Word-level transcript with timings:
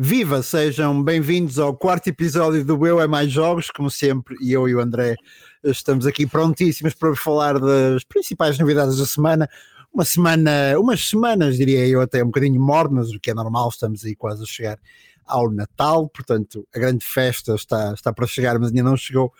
Viva, 0.00 0.44
sejam 0.44 1.02
bem-vindos 1.02 1.58
ao 1.58 1.76
quarto 1.76 2.06
episódio 2.06 2.64
do 2.64 2.86
Eu 2.86 3.00
é 3.00 3.08
Mais 3.08 3.32
Jogos, 3.32 3.68
como 3.68 3.90
sempre, 3.90 4.36
e 4.40 4.52
eu 4.52 4.68
e 4.68 4.72
o 4.76 4.78
André 4.78 5.16
estamos 5.64 6.06
aqui 6.06 6.24
prontíssimos 6.24 6.94
para 6.94 7.16
falar 7.16 7.58
das 7.58 8.04
principais 8.04 8.56
novidades 8.60 8.96
da 8.96 9.04
semana. 9.04 9.48
Uma 9.92 10.04
semana, 10.04 10.78
umas 10.78 11.08
semanas, 11.08 11.56
diria 11.56 11.84
eu, 11.84 12.00
até 12.00 12.22
um 12.22 12.26
bocadinho 12.26 12.60
mornas, 12.60 13.10
o 13.10 13.18
que 13.18 13.32
é 13.32 13.34
normal, 13.34 13.70
estamos 13.70 14.04
aí 14.04 14.14
quase 14.14 14.44
a 14.44 14.46
chegar 14.46 14.78
ao 15.26 15.50
Natal, 15.50 16.08
portanto, 16.08 16.64
a 16.72 16.78
grande 16.78 17.04
festa 17.04 17.56
está, 17.56 17.92
está 17.92 18.12
para 18.12 18.24
chegar, 18.24 18.56
mas 18.56 18.68
ainda 18.68 18.84
não 18.84 18.96
chegou. 18.96 19.32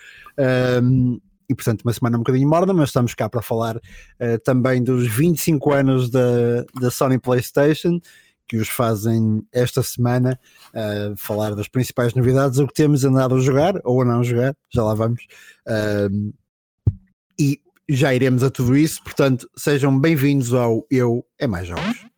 Um, 0.82 1.20
e 1.48 1.54
portanto, 1.54 1.82
uma 1.82 1.92
semana 1.92 2.16
um 2.16 2.20
bocadinho 2.20 2.48
morna, 2.48 2.74
mas 2.74 2.88
estamos 2.88 3.14
cá 3.14 3.28
para 3.28 3.40
falar 3.40 3.76
uh, 3.76 4.38
também 4.42 4.82
dos 4.82 5.06
25 5.06 5.72
anos 5.72 6.10
da, 6.10 6.64
da 6.80 6.90
Sony 6.90 7.16
PlayStation 7.16 8.00
que 8.48 8.56
os 8.56 8.68
fazem 8.68 9.46
esta 9.52 9.82
semana 9.82 10.40
uh, 10.70 11.14
falar 11.16 11.54
das 11.54 11.68
principais 11.68 12.14
novidades, 12.14 12.58
o 12.58 12.66
que 12.66 12.72
temos 12.72 13.04
andado 13.04 13.34
a 13.34 13.40
jogar 13.40 13.74
ou 13.84 14.00
a 14.00 14.04
não 14.04 14.24
jogar, 14.24 14.54
já 14.72 14.82
lá 14.82 14.94
vamos. 14.94 15.22
Uh, 15.66 16.32
e 17.38 17.60
já 17.88 18.14
iremos 18.14 18.42
a 18.42 18.50
tudo 18.50 18.76
isso, 18.76 19.02
portanto, 19.04 19.48
sejam 19.56 19.98
bem-vindos 19.98 20.54
ao 20.54 20.86
Eu 20.90 21.24
é 21.38 21.46
Mais 21.46 21.68
Jogos. 21.68 22.08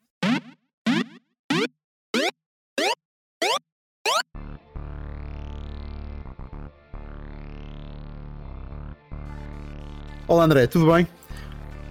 Olá 10.28 10.44
André, 10.44 10.68
tudo 10.68 10.92
bem? 10.92 11.08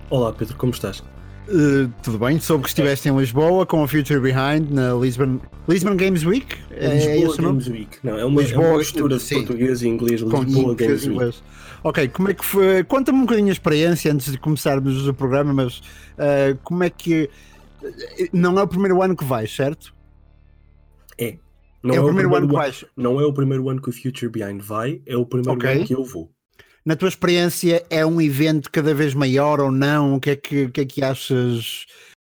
Olá 0.09 0.31
Pedro, 0.31 0.55
como 0.55 0.71
estás? 0.71 1.03
Uh, 1.49 1.91
tudo 2.03 2.19
bem, 2.19 2.39
soube 2.39 2.63
que 2.63 2.69
estiveste 2.69 3.09
em 3.09 3.17
Lisboa 3.17 3.65
com 3.65 3.83
a 3.83 3.87
Future 3.87 4.19
Behind 4.19 4.69
na 4.69 4.93
Lisbon, 4.93 5.39
Lisbon 5.67 5.95
Games 5.95 6.23
Week. 6.23 6.55
É, 6.69 6.93
Lisboa 6.93 7.35
é 7.35 7.41
Games 7.41 7.67
Week, 7.67 7.97
não, 8.03 8.19
é 8.19 8.23
uma, 8.23 8.41
Lisboa, 8.41 8.65
é 8.65 8.69
uma 8.69 8.77
mistura 8.77 9.17
de 9.17 9.33
português 9.33 9.81
e 9.81 9.87
inglês. 9.87 10.21
Lisboa 10.21 10.45
com 10.45 10.75
Games 10.75 11.07
Week. 11.07 11.35
Ok, 11.83 12.07
como 12.09 12.29
é 12.29 12.33
que 12.35 12.45
foi? 12.45 12.83
Conta-me 12.83 13.17
um 13.17 13.21
bocadinho 13.21 13.49
a 13.49 13.51
experiência 13.51 14.13
antes 14.13 14.31
de 14.31 14.37
começarmos 14.37 15.07
o 15.07 15.13
programa, 15.13 15.51
mas 15.51 15.79
uh, 15.79 16.55
como 16.63 16.83
é 16.83 16.89
que. 16.89 17.29
Não 18.31 18.59
é 18.59 18.61
o 18.61 18.67
primeiro 18.67 19.01
ano 19.01 19.15
que 19.15 19.23
vais, 19.23 19.55
certo? 19.55 19.95
É. 21.17 21.37
Não 21.81 21.95
é, 21.95 21.97
é 21.97 22.01
o 22.01 22.03
primeiro, 22.03 22.29
primeiro 22.29 22.35
ano 22.35 22.47
que 22.47 22.53
vais. 22.53 22.85
Não 22.95 23.19
é 23.19 23.25
o 23.25 23.33
primeiro 23.33 23.69
ano 23.69 23.81
que 23.81 23.89
o 23.89 23.93
Future 23.93 24.29
Behind 24.29 24.61
vai, 24.61 25.01
é 25.05 25.17
o 25.17 25.25
primeiro 25.25 25.57
okay. 25.57 25.77
ano 25.77 25.85
que 25.85 25.95
eu 25.95 26.03
vou 26.03 26.29
na 26.85 26.95
tua 26.95 27.09
experiência, 27.09 27.85
é 27.89 28.05
um 28.05 28.21
evento 28.21 28.71
cada 28.71 28.93
vez 28.93 29.13
maior 29.13 29.59
ou 29.59 29.71
não? 29.71 30.15
O 30.15 30.19
que 30.19 30.31
é 30.31 30.35
que, 30.35 30.63
o 30.65 30.71
que, 30.71 30.81
é 30.81 30.85
que 30.85 31.03
achas? 31.03 31.85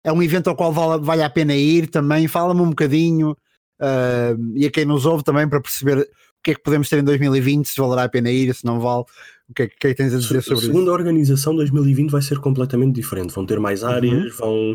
É 0.04 0.12
um 0.12 0.22
evento 0.22 0.48
ao 0.48 0.56
qual 0.56 0.72
vale, 0.72 1.02
vale 1.02 1.22
a 1.22 1.30
pena 1.30 1.54
ir 1.54 1.86
também? 1.88 2.26
Fala-me 2.26 2.60
um 2.60 2.70
bocadinho 2.70 3.36
uh, 3.80 4.56
e 4.56 4.66
a 4.66 4.70
quem 4.70 4.84
nos 4.84 5.06
ouve 5.06 5.24
também 5.24 5.48
para 5.48 5.60
perceber 5.60 5.98
o 5.98 6.42
que 6.42 6.50
é 6.50 6.54
que 6.54 6.62
podemos 6.62 6.88
ter 6.88 6.98
em 6.98 7.04
2020, 7.04 7.66
se 7.66 7.80
valerá 7.80 8.04
a 8.04 8.08
pena 8.08 8.30
ir, 8.30 8.52
se 8.52 8.64
não 8.64 8.80
vale. 8.80 9.04
O 9.48 9.54
que 9.54 9.62
é, 9.62 9.68
que, 9.68 9.86
é 9.86 9.90
que 9.90 9.94
tens 9.94 10.12
a 10.12 10.18
dizer 10.18 10.42
sobre 10.42 10.58
isso? 10.58 10.66
Segundo 10.66 10.90
a 10.90 10.94
organização, 10.94 11.54
2020 11.54 12.10
vai 12.10 12.22
ser 12.22 12.38
completamente 12.40 12.96
diferente. 12.96 13.32
Vão 13.32 13.46
ter 13.46 13.60
mais 13.60 13.84
áreas, 13.84 14.40
uhum. 14.40 14.74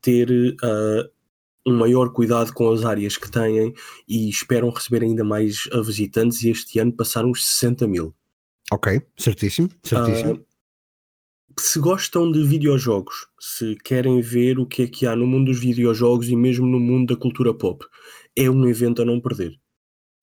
ter 0.00 0.30
uh, 0.30 1.10
um 1.66 1.76
maior 1.76 2.12
cuidado 2.12 2.52
com 2.52 2.70
as 2.70 2.84
áreas 2.84 3.16
que 3.16 3.30
têm 3.30 3.74
e 4.06 4.28
esperam 4.28 4.70
receber 4.70 5.02
ainda 5.02 5.24
mais 5.24 5.68
visitantes. 5.84 6.42
E 6.42 6.50
este 6.50 6.78
ano 6.78 6.92
passaram 6.92 7.30
os 7.30 7.44
60 7.44 7.88
mil. 7.88 8.14
Ok, 8.70 9.02
certíssimo, 9.16 9.68
certíssimo. 9.82 10.34
Uh, 10.34 10.46
se 11.58 11.78
gostam 11.80 12.30
de 12.30 12.42
videojogos, 12.44 13.26
se 13.38 13.76
querem 13.84 14.20
ver 14.20 14.58
o 14.58 14.66
que 14.66 14.82
é 14.82 14.86
que 14.86 15.06
há 15.06 15.16
no 15.16 15.26
mundo 15.26 15.46
dos 15.50 15.60
videojogos 15.60 16.28
e 16.28 16.36
mesmo 16.36 16.66
no 16.66 16.78
mundo 16.78 17.14
da 17.14 17.20
cultura 17.20 17.52
pop, 17.52 17.84
é 18.36 18.48
um 18.48 18.66
evento 18.68 19.02
a 19.02 19.04
não 19.04 19.20
perder. 19.20 19.58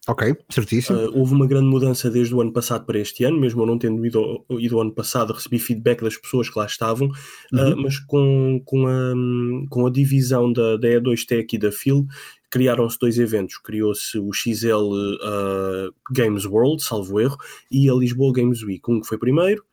Ok, 0.07 0.33
certíssimo. 0.49 0.97
Uh, 0.97 1.19
houve 1.19 1.33
uma 1.33 1.45
grande 1.45 1.67
mudança 1.67 2.09
desde 2.09 2.33
o 2.33 2.39
ano 2.39 2.53
passado 2.53 2.85
para 2.85 2.97
este 2.97 3.25
ano, 3.25 3.37
mesmo 3.37 3.61
eu 3.61 3.65
não 3.65 3.77
tendo 3.77 4.05
ido, 4.05 4.45
ido 4.51 4.79
ano 4.79 4.93
passado, 4.93 5.33
recebi 5.33 5.59
feedback 5.59 6.01
das 6.01 6.15
pessoas 6.15 6.49
que 6.49 6.57
lá 6.57 6.65
estavam, 6.65 7.09
uhum. 7.51 7.73
uh, 7.73 7.77
mas 7.77 7.99
com, 7.99 8.61
com, 8.63 8.87
a, 8.87 9.13
com 9.69 9.85
a 9.85 9.91
divisão 9.91 10.53
da, 10.53 10.77
da 10.77 10.87
E2Tech 10.87 11.47
e 11.51 11.57
da 11.57 11.73
Phil, 11.73 12.07
criaram-se 12.49 12.97
dois 12.99 13.17
eventos. 13.17 13.57
Criou-se 13.57 14.17
o 14.17 14.31
XL 14.31 14.93
uh, 14.93 15.93
Games 16.11 16.45
World, 16.45 16.83
salvo 16.83 17.19
erro, 17.19 17.37
e 17.71 17.89
a 17.89 17.93
Lisboa 17.93 18.33
Games 18.33 18.63
Week. 18.63 18.81
Um 18.89 19.01
que 19.01 19.07
foi 19.07 19.17
primeiro, 19.17 19.63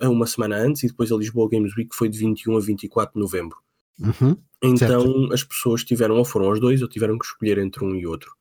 uma 0.00 0.26
semana 0.26 0.56
antes, 0.56 0.82
e 0.82 0.88
depois 0.88 1.12
a 1.12 1.16
Lisboa 1.16 1.48
Games 1.48 1.76
Week 1.76 1.94
foi 1.94 2.08
de 2.08 2.18
21 2.18 2.56
a 2.56 2.60
24 2.60 3.14
de 3.14 3.20
novembro. 3.20 3.56
Uhum, 4.00 4.36
então 4.62 5.02
certo. 5.02 5.32
as 5.32 5.44
pessoas 5.44 5.84
tiveram, 5.84 6.16
ou 6.16 6.24
foram 6.24 6.50
os 6.50 6.60
dois, 6.60 6.82
ou 6.82 6.88
tiveram 6.88 7.18
que 7.18 7.24
escolher 7.24 7.58
entre 7.58 7.84
um 7.84 7.94
e 7.94 8.06
outro. 8.06 8.32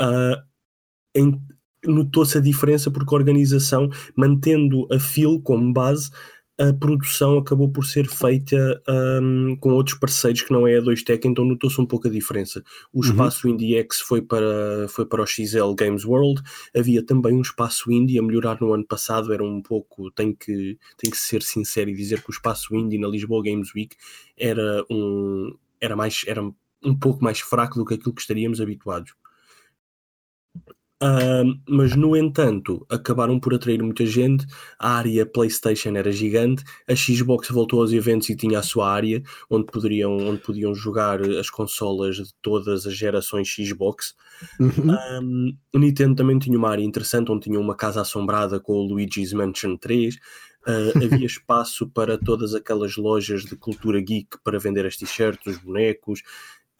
Uh, 0.00 0.42
Notou-se 1.86 2.38
a 2.38 2.40
diferença 2.40 2.90
porque 2.90 3.14
a 3.14 3.18
organização, 3.18 3.90
mantendo 4.16 4.88
a 4.90 4.98
FIL 4.98 5.40
como 5.42 5.70
base, 5.70 6.10
a 6.58 6.72
produção 6.72 7.38
acabou 7.38 7.68
por 7.68 7.84
ser 7.84 8.06
feita 8.06 8.80
um, 8.88 9.56
com 9.56 9.70
outros 9.70 9.98
parceiros 9.98 10.42
que 10.42 10.52
não 10.52 10.66
é 10.66 10.76
a 10.76 10.80
2Tech, 10.80 11.20
então 11.24 11.44
notou-se 11.44 11.80
um 11.80 11.86
pouco 11.86 12.06
a 12.06 12.10
diferença. 12.10 12.62
O 12.92 12.98
uhum. 12.98 13.10
espaço 13.10 13.46
uhum. 13.46 13.54
IndieX 13.54 14.00
foi 14.00 14.22
para, 14.22 14.86
foi 14.88 15.04
para 15.04 15.22
o 15.22 15.26
XL 15.26 15.74
Games 15.76 16.04
World, 16.04 16.42
havia 16.76 17.04
também 17.04 17.34
um 17.34 17.42
espaço 17.42 17.90
indie 17.90 18.18
a 18.18 18.22
melhorar 18.22 18.60
no 18.60 18.72
ano 18.72 18.86
passado, 18.86 19.32
era 19.32 19.42
um 19.42 19.60
pouco, 19.60 20.10
tenho 20.12 20.34
que, 20.34 20.78
tenho 20.96 21.10
que 21.10 21.18
ser 21.18 21.42
sincero 21.42 21.90
e 21.90 21.94
dizer 21.94 22.22
que 22.22 22.30
o 22.30 22.32
espaço 22.32 22.74
indie 22.74 22.98
na 22.98 23.08
Lisboa 23.08 23.42
Games 23.42 23.74
Week 23.74 23.96
era 24.36 24.84
um, 24.88 25.56
era 25.80 25.96
mais, 25.96 26.22
era 26.26 26.42
um 26.42 26.94
pouco 26.94 27.24
mais 27.24 27.40
fraco 27.40 27.76
do 27.76 27.84
que 27.84 27.94
aquilo 27.94 28.14
que 28.14 28.20
estaríamos 28.20 28.60
habituados. 28.60 29.12
Uh, 31.04 31.60
mas 31.68 31.94
no 31.94 32.16
entanto 32.16 32.86
acabaram 32.88 33.38
por 33.38 33.52
atrair 33.52 33.82
muita 33.82 34.06
gente. 34.06 34.46
A 34.78 34.96
área 34.96 35.26
PlayStation 35.26 35.90
era 35.96 36.10
gigante, 36.10 36.64
a 36.88 36.96
Xbox 36.96 37.50
voltou 37.50 37.82
aos 37.82 37.92
eventos 37.92 38.30
e 38.30 38.36
tinha 38.36 38.58
a 38.58 38.62
sua 38.62 38.90
área 38.90 39.22
onde 39.50 39.66
poderiam, 39.66 40.16
onde 40.16 40.40
podiam 40.40 40.74
jogar 40.74 41.20
as 41.20 41.50
consolas 41.50 42.16
de 42.16 42.32
todas 42.40 42.86
as 42.86 42.96
gerações 42.96 43.48
Xbox. 43.48 44.14
Uhum. 44.58 45.54
o 45.74 45.78
Nintendo 45.78 46.14
também 46.14 46.38
tinha 46.38 46.56
uma 46.56 46.70
área 46.70 46.82
interessante 46.82 47.30
onde 47.30 47.42
tinha 47.42 47.60
uma 47.60 47.76
casa 47.76 48.00
assombrada 48.00 48.58
com 48.58 48.72
o 48.72 48.86
Luigi's 48.86 49.34
Mansion 49.34 49.76
3. 49.76 50.14
Uh, 50.14 50.18
ah, 50.66 50.92
havia 51.04 51.26
espaço 51.26 51.86
para 51.86 52.16
todas 52.16 52.54
aquelas 52.54 52.96
lojas 52.96 53.44
de 53.44 53.56
cultura 53.56 54.00
geek 54.00 54.38
para 54.42 54.58
vender 54.58 54.86
as 54.86 54.96
t-shirts, 54.96 55.46
os 55.46 55.58
bonecos. 55.58 56.20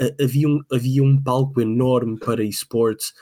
Uh, 0.00 0.24
havia, 0.24 0.48
um, 0.48 0.64
havia 0.72 1.02
um 1.02 1.22
palco 1.22 1.60
enorme 1.60 2.18
para 2.18 2.42
esportes 2.42 3.12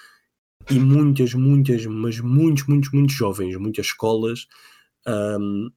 e 0.71 0.79
muitas, 0.79 1.35
muitas, 1.35 1.87
mas 1.87 2.21
muitos, 2.21 2.67
muitos, 2.67 2.91
muitos 2.91 3.15
jovens, 3.15 3.57
muitas 3.57 3.87
escolas 3.87 4.47
um, 5.07 5.71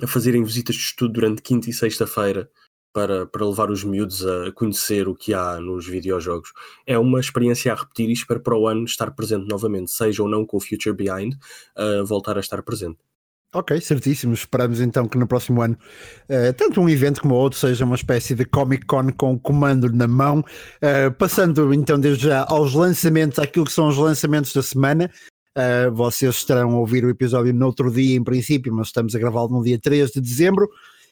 a 0.00 0.06
fazerem 0.06 0.42
visitas 0.42 0.76
de 0.76 0.82
estudo 0.82 1.12
durante 1.12 1.42
quinta 1.42 1.68
e 1.68 1.72
sexta-feira 1.72 2.50
para, 2.92 3.26
para 3.26 3.46
levar 3.46 3.70
os 3.70 3.84
miúdos 3.84 4.24
a 4.26 4.52
conhecer 4.52 5.08
o 5.08 5.14
que 5.14 5.32
há 5.32 5.58
nos 5.60 5.86
videojogos. 5.86 6.52
É 6.86 6.98
uma 6.98 7.20
experiência 7.20 7.72
a 7.72 7.76
repetir 7.76 8.08
e 8.08 8.12
espero 8.12 8.40
para 8.40 8.56
o 8.56 8.66
ano 8.66 8.84
estar 8.84 9.10
presente 9.12 9.48
novamente, 9.48 9.90
seja 9.90 10.22
ou 10.22 10.28
não 10.28 10.44
com 10.44 10.58
o 10.58 10.60
Future 10.60 10.94
Behind, 10.94 11.34
uh, 11.76 12.04
voltar 12.04 12.36
a 12.36 12.40
estar 12.40 12.62
presente. 12.62 12.98
Ok, 13.54 13.78
certíssimo. 13.82 14.32
Esperamos 14.32 14.80
então 14.80 15.06
que 15.06 15.18
no 15.18 15.26
próximo 15.26 15.60
ano, 15.60 15.76
uh, 16.24 16.52
tanto 16.54 16.80
um 16.80 16.88
evento 16.88 17.20
como 17.20 17.34
outro, 17.34 17.58
seja 17.58 17.84
uma 17.84 17.96
espécie 17.96 18.34
de 18.34 18.46
Comic 18.46 18.86
Con 18.86 19.12
com 19.12 19.34
o 19.34 19.38
comando 19.38 19.92
na 19.92 20.08
mão. 20.08 20.40
Uh, 20.40 21.12
passando 21.18 21.74
então 21.74 22.00
desde 22.00 22.28
já 22.28 22.46
aos 22.48 22.72
lançamentos, 22.72 23.38
aquilo 23.38 23.66
que 23.66 23.72
são 23.72 23.88
os 23.88 23.98
lançamentos 23.98 24.54
da 24.54 24.62
semana. 24.62 25.10
Uh, 25.54 25.92
vocês 25.92 26.34
estarão 26.36 26.70
a 26.70 26.78
ouvir 26.78 27.04
o 27.04 27.10
episódio 27.10 27.52
no 27.52 27.66
outro 27.66 27.90
dia, 27.90 28.16
em 28.16 28.24
princípio, 28.24 28.72
mas 28.72 28.86
estamos 28.86 29.14
a 29.14 29.18
gravá-lo 29.18 29.50
no 29.50 29.62
dia 29.62 29.78
3 29.78 30.12
de 30.12 30.20
dezembro. 30.22 30.66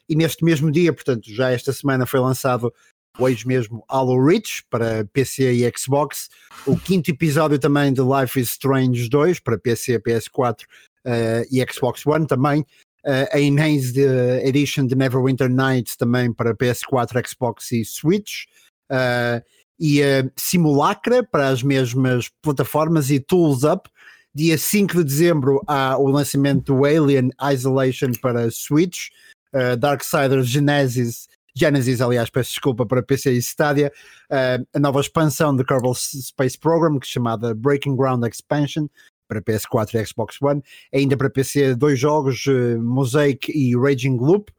E 0.09 0.17
neste 0.17 0.43
mesmo 0.43 0.71
dia, 0.71 0.95
portanto, 0.95 1.31
já 1.31 1.51
esta 1.51 1.75
semana 1.75 2.07
foi 2.07 2.21
lançado 2.21 2.73
hoje 3.19 3.47
mesmo 3.47 3.85
Halo 3.87 4.25
Reach 4.25 4.65
para 4.71 5.05
PC 5.13 5.53
e 5.53 5.73
Xbox. 5.77 6.31
O 6.67 6.75
quinto 6.75 7.11
episódio 7.11 7.59
também 7.59 7.93
de 7.93 8.01
Life 8.01 8.41
is 8.41 8.53
Strange 8.53 9.11
2 9.11 9.41
para 9.41 9.59
PC, 9.59 10.01
PS4 10.01 10.65
uh, 11.07 11.47
e 11.51 11.65
Xbox 11.71 12.07
One 12.07 12.27
também. 12.27 12.61
Uh, 13.05 13.27
a 13.33 13.41
Enhanced 13.41 13.97
Edition 14.45 14.87
de 14.87 14.95
Neverwinter 14.95 15.49
Nights 15.49 15.97
também 15.97 16.33
para 16.33 16.55
PS4, 16.55 17.27
Xbox 17.27 17.73
e 17.73 17.85
Switch. 17.85 18.45
Uh, 18.91 19.43
e 19.81 20.03
a 20.03 20.31
Simulacra 20.37 21.23
para 21.25 21.49
as 21.49 21.63
mesmas 21.63 22.31
plataformas 22.43 23.11
e 23.11 23.19
Tools 23.19 23.63
Up. 23.63 23.89
Dia 24.35 24.59
5 24.59 24.99
de 24.99 25.05
dezembro 25.05 25.63
há 25.67 25.97
o 25.97 26.07
lançamento 26.07 26.75
do 26.75 26.85
Alien 26.85 27.31
Isolation 27.53 28.13
para 28.21 28.51
Switch, 28.51 29.09
uh, 29.55 29.77
Darksiders 29.77 30.47
Genesis, 30.47 31.27
Genesis, 31.57 32.01
aliás, 32.01 32.31
peço 32.31 32.51
desculpa, 32.51 32.87
para 32.87 33.03
PC 33.03 33.33
e 33.33 33.39
Stadia, 33.39 33.91
uh, 34.31 34.65
a 34.73 34.79
nova 34.79 35.01
expansão 35.01 35.57
do 35.57 35.65
Kerbal 35.65 35.95
Space 35.95 36.57
Program, 36.57 37.01
que 37.01 37.07
é 37.07 37.11
chamada 37.11 37.55
Breaking 37.55 37.97
Ground 37.97 38.23
Expansion, 38.25 38.87
para 39.31 39.41
PS4 39.41 39.95
e 39.95 40.05
Xbox 40.05 40.43
One. 40.43 40.61
Ainda 40.93 41.17
para 41.17 41.31
PC, 41.31 41.77
dois 41.77 41.99
jogos, 41.99 42.45
uh, 42.47 42.83
Mosaic 42.83 43.51
e 43.57 43.77
Raging 43.77 44.17
Loop. 44.17 44.51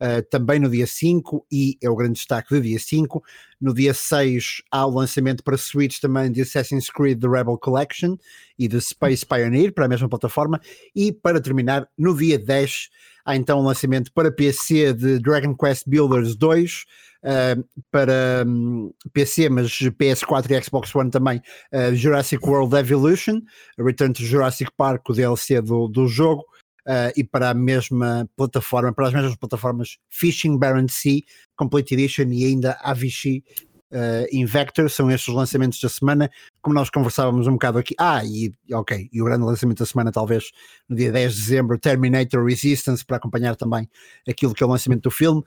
uh, 0.00 0.22
também 0.30 0.60
no 0.60 0.70
dia 0.70 0.86
5, 0.86 1.44
e 1.50 1.76
é 1.82 1.90
o 1.90 1.96
grande 1.96 2.14
destaque 2.14 2.54
do 2.54 2.60
dia 2.60 2.78
5. 2.78 3.22
No 3.60 3.74
dia 3.74 3.92
6 3.92 4.62
há 4.70 4.86
o 4.86 4.90
lançamento 4.90 5.42
para 5.42 5.58
Switch 5.58 5.98
também 5.98 6.30
de 6.30 6.42
Assassin's 6.42 6.88
Creed 6.88 7.20
The 7.20 7.28
Rebel 7.28 7.58
Collection 7.58 8.16
e 8.56 8.68
de 8.68 8.80
Space 8.80 9.26
Pioneer 9.26 9.74
para 9.74 9.86
a 9.86 9.88
mesma 9.88 10.08
plataforma. 10.08 10.60
E 10.94 11.12
para 11.12 11.40
terminar, 11.40 11.88
no 11.98 12.16
dia 12.16 12.38
10 12.38 12.88
há 13.30 13.36
então 13.36 13.60
o 13.60 13.62
lançamento 13.62 14.12
para 14.12 14.30
PC 14.30 14.92
de 14.92 15.18
Dragon 15.18 15.54
Quest 15.54 15.84
Builders 15.86 16.36
2. 16.36 16.84
Uh, 17.22 17.62
para 17.90 18.44
um, 18.46 18.90
PC, 19.12 19.50
mas 19.50 19.68
PS4 19.70 20.50
e 20.52 20.64
Xbox 20.64 20.94
One 20.94 21.10
também, 21.10 21.36
uh, 21.70 21.94
Jurassic 21.94 22.42
World 22.42 22.74
Evolution, 22.74 23.42
Return 23.78 24.14
to 24.14 24.24
Jurassic 24.24 24.70
Park, 24.74 25.06
o 25.06 25.12
DLC 25.12 25.60
do, 25.60 25.86
do 25.86 26.08
jogo, 26.08 26.46
uh, 26.88 27.12
e 27.14 27.22
para 27.22 27.50
a 27.50 27.54
mesma 27.54 28.26
plataforma, 28.34 28.90
para 28.94 29.08
as 29.08 29.12
mesmas 29.12 29.36
plataformas 29.36 29.98
Fishing 30.08 30.56
Baron 30.56 30.88
Sea, 30.88 31.20
Complete 31.56 31.92
Edition 31.92 32.30
e 32.30 32.46
ainda 32.46 32.78
Avicii 32.80 33.44
uh, 33.92 34.26
Invector, 34.32 34.88
são 34.88 35.10
estes 35.10 35.28
os 35.28 35.34
lançamentos 35.34 35.80
da 35.80 35.88
semana, 35.88 36.30
como 36.62 36.74
nós 36.74 36.90
conversávamos 36.90 37.46
um 37.46 37.52
bocado 37.52 37.78
aqui. 37.78 37.94
Ah, 37.98 38.24
e 38.24 38.52
ok, 38.72 39.08
e 39.12 39.20
o 39.20 39.24
grande 39.24 39.44
lançamento 39.44 39.78
da 39.78 39.86
semana, 39.86 40.12
talvez 40.12 40.50
no 40.88 40.96
dia 40.96 41.12
10 41.12 41.32
de 41.32 41.40
dezembro, 41.40 41.78
Terminator 41.78 42.44
Resistance, 42.44 43.04
para 43.04 43.16
acompanhar 43.16 43.56
também 43.56 43.88
aquilo 44.28 44.54
que 44.54 44.62
é 44.62 44.66
o 44.66 44.70
lançamento 44.70 45.02
do 45.02 45.10
filme. 45.10 45.42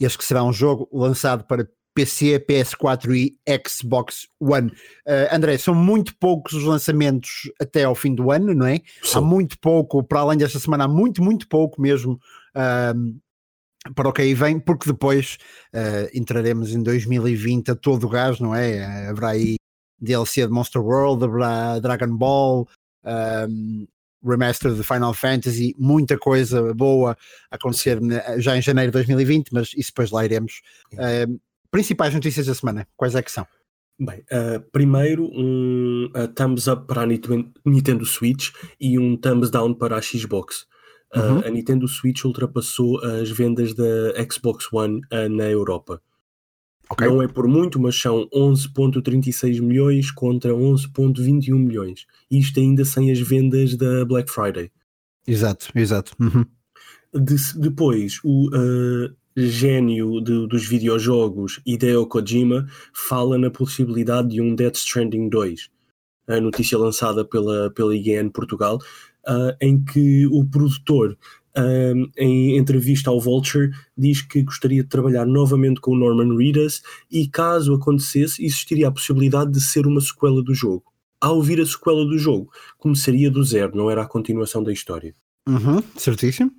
Este 0.00 0.18
que 0.18 0.24
será 0.24 0.42
um 0.42 0.52
jogo 0.52 0.88
lançado 0.92 1.44
para 1.44 1.68
PC, 1.94 2.40
PS4 2.40 3.14
e 3.14 3.38
Xbox 3.68 4.26
One. 4.40 4.68
Uh, 5.06 5.32
André, 5.32 5.56
são 5.56 5.74
muito 5.74 6.14
poucos 6.18 6.52
os 6.52 6.64
lançamentos 6.64 7.50
até 7.60 7.84
ao 7.84 7.94
fim 7.94 8.14
do 8.14 8.30
ano, 8.30 8.52
não 8.52 8.66
é? 8.66 8.80
Sim. 9.02 9.18
Há 9.18 9.20
muito 9.20 9.58
pouco, 9.60 10.02
para 10.02 10.20
além 10.20 10.36
desta 10.36 10.58
semana, 10.58 10.84
há 10.84 10.88
muito, 10.88 11.22
muito 11.22 11.48
pouco 11.48 11.80
mesmo 11.80 12.14
uh, 12.56 13.14
para 13.94 14.08
o 14.08 14.12
que 14.12 14.22
aí 14.22 14.34
vem, 14.34 14.58
porque 14.58 14.90
depois 14.90 15.38
uh, 15.74 16.08
entraremos 16.14 16.72
em 16.72 16.82
2020 16.82 17.72
a 17.72 17.74
todo 17.74 18.04
o 18.04 18.08
gás, 18.08 18.40
não 18.40 18.54
é? 18.54 19.08
haverá 19.08 19.30
aí 19.30 19.56
DLC 20.00 20.46
de 20.46 20.52
Monster 20.52 20.82
World, 20.82 21.24
haverá 21.24 21.78
Dragon 21.78 22.16
Ball, 22.16 22.68
um, 23.48 23.86
remaster 24.24 24.72
de 24.72 24.82
Final 24.82 25.12
Fantasy, 25.12 25.74
muita 25.78 26.16
coisa 26.16 26.72
boa 26.72 27.16
a 27.50 27.56
acontecer 27.56 27.98
já 28.38 28.56
em 28.56 28.62
janeiro 28.62 28.90
de 28.90 28.94
2020, 28.94 29.50
mas 29.52 29.72
isso 29.76 29.90
depois 29.90 30.10
lá 30.10 30.24
iremos. 30.24 30.62
Uh, 30.94 31.38
principais 31.70 32.14
notícias 32.14 32.46
da 32.46 32.54
semana, 32.54 32.88
quais 32.96 33.14
é 33.14 33.22
que 33.22 33.30
são? 33.30 33.46
Bem, 33.98 34.20
uh, 34.22 34.60
primeiro 34.72 35.24
um 35.32 36.10
uh, 36.16 36.26
thumbs 36.28 36.66
up 36.66 36.86
para 36.86 37.02
a 37.02 37.06
Nintendo 37.06 38.04
Switch 38.04 38.50
e 38.80 38.98
um 38.98 39.16
thumbs 39.16 39.50
down 39.50 39.74
para 39.74 39.96
a 39.96 40.02
Xbox. 40.02 40.66
Uhum. 41.14 41.38
a 41.44 41.50
Nintendo 41.50 41.86
Switch 41.86 42.24
ultrapassou 42.24 42.98
as 43.04 43.30
vendas 43.30 43.74
da 43.74 43.84
Xbox 44.30 44.72
One 44.72 45.00
na 45.30 45.48
Europa. 45.48 46.00
Okay. 46.90 47.08
Não 47.08 47.22
é 47.22 47.28
por 47.28 47.48
muito, 47.48 47.80
mas 47.80 47.98
são 47.98 48.28
11.36 48.28 49.60
milhões 49.60 50.10
contra 50.10 50.52
11.21 50.52 51.54
milhões. 51.54 52.06
Isto 52.30 52.60
ainda 52.60 52.84
sem 52.84 53.10
as 53.10 53.18
vendas 53.18 53.74
da 53.76 54.04
Black 54.04 54.30
Friday. 54.30 54.70
Exato, 55.26 55.68
exato. 55.74 56.12
Uhum. 56.20 56.44
De, 57.12 57.36
depois, 57.56 58.20
o 58.22 58.48
uh, 58.48 59.14
gênio 59.36 60.20
de, 60.20 60.46
dos 60.46 60.66
videojogos, 60.66 61.60
Hideo 61.64 62.06
Kojima, 62.06 62.66
fala 62.92 63.38
na 63.38 63.50
possibilidade 63.50 64.28
de 64.28 64.40
um 64.40 64.54
Death 64.54 64.76
Stranding 64.76 65.28
2. 65.28 65.70
A 66.26 66.40
notícia 66.40 66.78
lançada 66.78 67.24
pela, 67.24 67.70
pela 67.70 67.94
IGN 67.94 68.30
Portugal, 68.30 68.78
uh, 69.28 69.56
em 69.60 69.82
que 69.82 70.26
o 70.26 70.44
produtor 70.44 71.16
um, 71.56 72.10
em 72.16 72.56
entrevista 72.56 73.10
ao 73.10 73.20
Vulture, 73.20 73.70
diz 73.96 74.22
que 74.22 74.42
gostaria 74.42 74.82
de 74.82 74.88
trabalhar 74.88 75.24
novamente 75.24 75.80
com 75.80 75.92
o 75.92 75.96
Norman 75.96 76.36
Reedus 76.36 76.82
e, 77.10 77.28
caso 77.28 77.74
acontecesse, 77.74 78.44
existiria 78.44 78.88
a 78.88 78.92
possibilidade 78.92 79.52
de 79.52 79.60
ser 79.60 79.86
uma 79.86 80.00
sequela 80.00 80.42
do 80.42 80.54
jogo. 80.54 80.84
Ao 81.20 81.36
ouvir 81.36 81.60
a 81.60 81.66
sequela 81.66 82.04
do 82.04 82.18
jogo, 82.18 82.50
começaria 82.76 83.30
do 83.30 83.42
zero, 83.42 83.76
não 83.76 83.90
era 83.90 84.02
a 84.02 84.06
continuação 84.06 84.62
da 84.62 84.72
história. 84.72 85.14
Uhum, 85.48 85.82
certíssimo. 85.96 86.50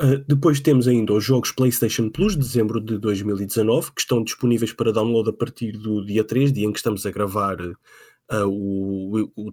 Uh, 0.00 0.24
depois 0.26 0.60
temos 0.60 0.88
ainda 0.88 1.12
os 1.12 1.22
jogos 1.22 1.52
PlayStation 1.52 2.08
Plus 2.08 2.32
de 2.32 2.38
dezembro 2.38 2.80
de 2.80 2.96
2019, 2.96 3.92
que 3.92 4.00
estão 4.00 4.24
disponíveis 4.24 4.72
para 4.72 4.92
download 4.92 5.28
a 5.28 5.32
partir 5.32 5.72
do 5.72 6.04
dia 6.04 6.24
3, 6.24 6.52
dia 6.52 6.66
em 6.66 6.72
que 6.72 6.78
estamos 6.78 7.04
a 7.04 7.10
gravar 7.10 7.60
uh, 7.60 8.46
o, 8.46 9.30
o, 9.36 9.52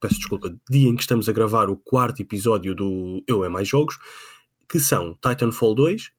peço 0.00 0.16
desculpa, 0.16 0.54
dia 0.70 0.88
em 0.88 0.96
que 0.96 1.02
estamos 1.02 1.28
a 1.28 1.32
gravar 1.32 1.70
o 1.70 1.76
quarto 1.76 2.20
episódio 2.20 2.74
do 2.74 3.22
Eu 3.26 3.44
é 3.44 3.48
Mais 3.48 3.68
Jogos, 3.68 3.98
que 4.68 4.80
são 4.80 5.14
Titanfall 5.14 5.74
2, 5.74 6.10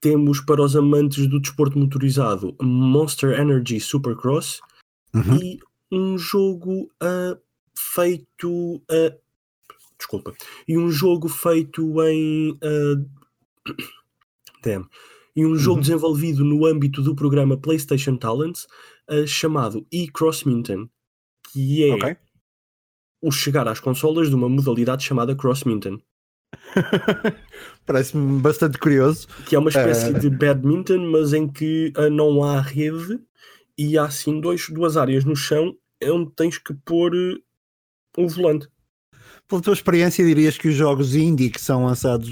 temos 0.00 0.40
para 0.40 0.62
os 0.62 0.74
amantes 0.74 1.26
do 1.26 1.40
desporto 1.40 1.78
motorizado 1.78 2.56
Monster 2.60 3.38
Energy 3.38 3.78
Supercross 3.78 4.60
uhum. 5.14 5.36
e 5.36 5.58
um 5.92 6.16
jogo 6.16 6.90
uh, 7.02 7.38
feito. 7.76 8.76
Uh, 8.76 9.18
desculpa. 9.98 10.32
E 10.66 10.78
um 10.78 10.90
jogo 10.90 11.28
feito 11.28 12.02
em. 12.02 12.52
Uh, 12.52 13.06
damn. 14.64 14.88
E 15.36 15.44
um 15.44 15.54
jogo 15.54 15.76
uhum. 15.76 15.82
desenvolvido 15.82 16.44
no 16.44 16.66
âmbito 16.66 17.02
do 17.02 17.14
programa 17.14 17.56
PlayStation 17.56 18.16
Talents 18.16 18.66
uh, 19.10 19.26
chamado 19.26 19.86
E-Cross 19.92 20.44
Minton 20.44 20.88
que 21.52 21.88
é 21.88 21.94
okay. 21.94 22.16
o 23.22 23.30
chegar 23.30 23.68
às 23.68 23.80
consolas 23.80 24.28
de 24.28 24.34
uma 24.34 24.48
modalidade 24.48 25.04
chamada 25.04 25.34
Cross 25.34 25.64
Minton. 25.64 25.98
Parece-me 27.86 28.40
bastante 28.40 28.78
curioso. 28.78 29.28
Que 29.46 29.56
é 29.56 29.58
uma 29.58 29.70
espécie 29.70 30.10
uh... 30.10 30.18
de 30.18 30.30
badminton, 30.30 31.10
mas 31.10 31.32
em 31.32 31.48
que 31.48 31.92
uh, 31.96 32.10
não 32.10 32.42
há 32.42 32.60
rede 32.60 33.20
e 33.78 33.96
há 33.96 34.04
assim 34.04 34.40
dois, 34.40 34.68
duas 34.68 34.96
áreas 34.96 35.24
no 35.24 35.36
chão 35.36 35.74
onde 36.02 36.30
tens 36.34 36.58
que 36.58 36.74
pôr 36.74 37.14
uh, 37.14 37.42
o 38.16 38.28
volante. 38.28 38.68
Pela 39.46 39.60
tua 39.60 39.72
experiência, 39.72 40.24
dirias 40.24 40.56
que 40.56 40.68
os 40.68 40.74
jogos 40.74 41.14
indie 41.14 41.50
que 41.50 41.60
são 41.60 41.84
lançados 41.84 42.30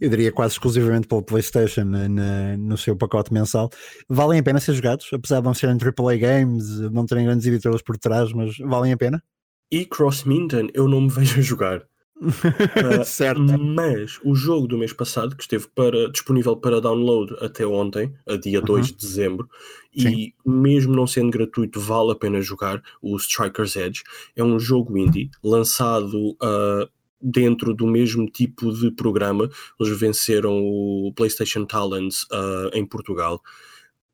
eu 0.00 0.08
diria 0.10 0.32
quase 0.32 0.54
exclusivamente 0.54 1.06
pela 1.06 1.22
PlayStation 1.22 1.84
na, 1.84 2.56
no 2.56 2.76
seu 2.76 2.96
pacote 2.96 3.32
mensal, 3.32 3.70
valem 4.08 4.40
a 4.40 4.42
pena 4.42 4.60
ser 4.60 4.74
jogados, 4.74 5.08
apesar 5.12 5.40
de 5.40 5.44
não 5.44 5.54
serem 5.54 5.76
AAA 5.76 6.16
games, 6.16 6.80
não 6.90 7.06
terem 7.06 7.24
grandes 7.24 7.46
editoras 7.46 7.82
por 7.82 7.96
trás, 7.96 8.32
mas 8.32 8.56
valem 8.58 8.92
a 8.92 8.96
pena? 8.96 9.22
E 9.70 9.84
Cross 9.84 10.24
Minton 10.24 10.68
eu 10.72 10.88
não 10.88 11.02
me 11.02 11.08
vejo 11.10 11.38
a 11.38 11.42
jogar. 11.42 11.82
uh, 12.20 13.04
certo. 13.04 13.42
Mas 13.58 14.18
o 14.24 14.34
jogo 14.34 14.66
do 14.66 14.78
mês 14.78 14.92
passado, 14.92 15.36
que 15.36 15.42
esteve 15.42 15.68
para, 15.74 16.10
disponível 16.10 16.56
para 16.56 16.80
download 16.80 17.34
até 17.40 17.66
ontem, 17.66 18.12
a 18.26 18.36
dia 18.36 18.60
2 18.60 18.90
uhum. 18.90 18.96
de 18.96 19.00
dezembro, 19.00 19.48
Sim. 19.96 20.08
e 20.08 20.34
mesmo 20.44 20.94
não 20.94 21.06
sendo 21.06 21.30
gratuito, 21.30 21.80
vale 21.80 22.12
a 22.12 22.16
pena 22.16 22.40
jogar 22.40 22.82
o 23.02 23.16
Striker's 23.16 23.76
Edge. 23.76 24.02
É 24.34 24.42
um 24.42 24.58
jogo 24.58 24.96
indie 24.96 25.30
lançado 25.42 26.30
uh, 26.42 26.88
dentro 27.20 27.74
do 27.74 27.86
mesmo 27.86 28.26
tipo 28.26 28.72
de 28.72 28.90
programa. 28.90 29.48
Eles 29.78 29.98
venceram 29.98 30.60
o 30.60 31.12
PlayStation 31.14 31.64
Talents 31.64 32.22
uh, 32.24 32.70
em 32.72 32.86
Portugal, 32.86 33.42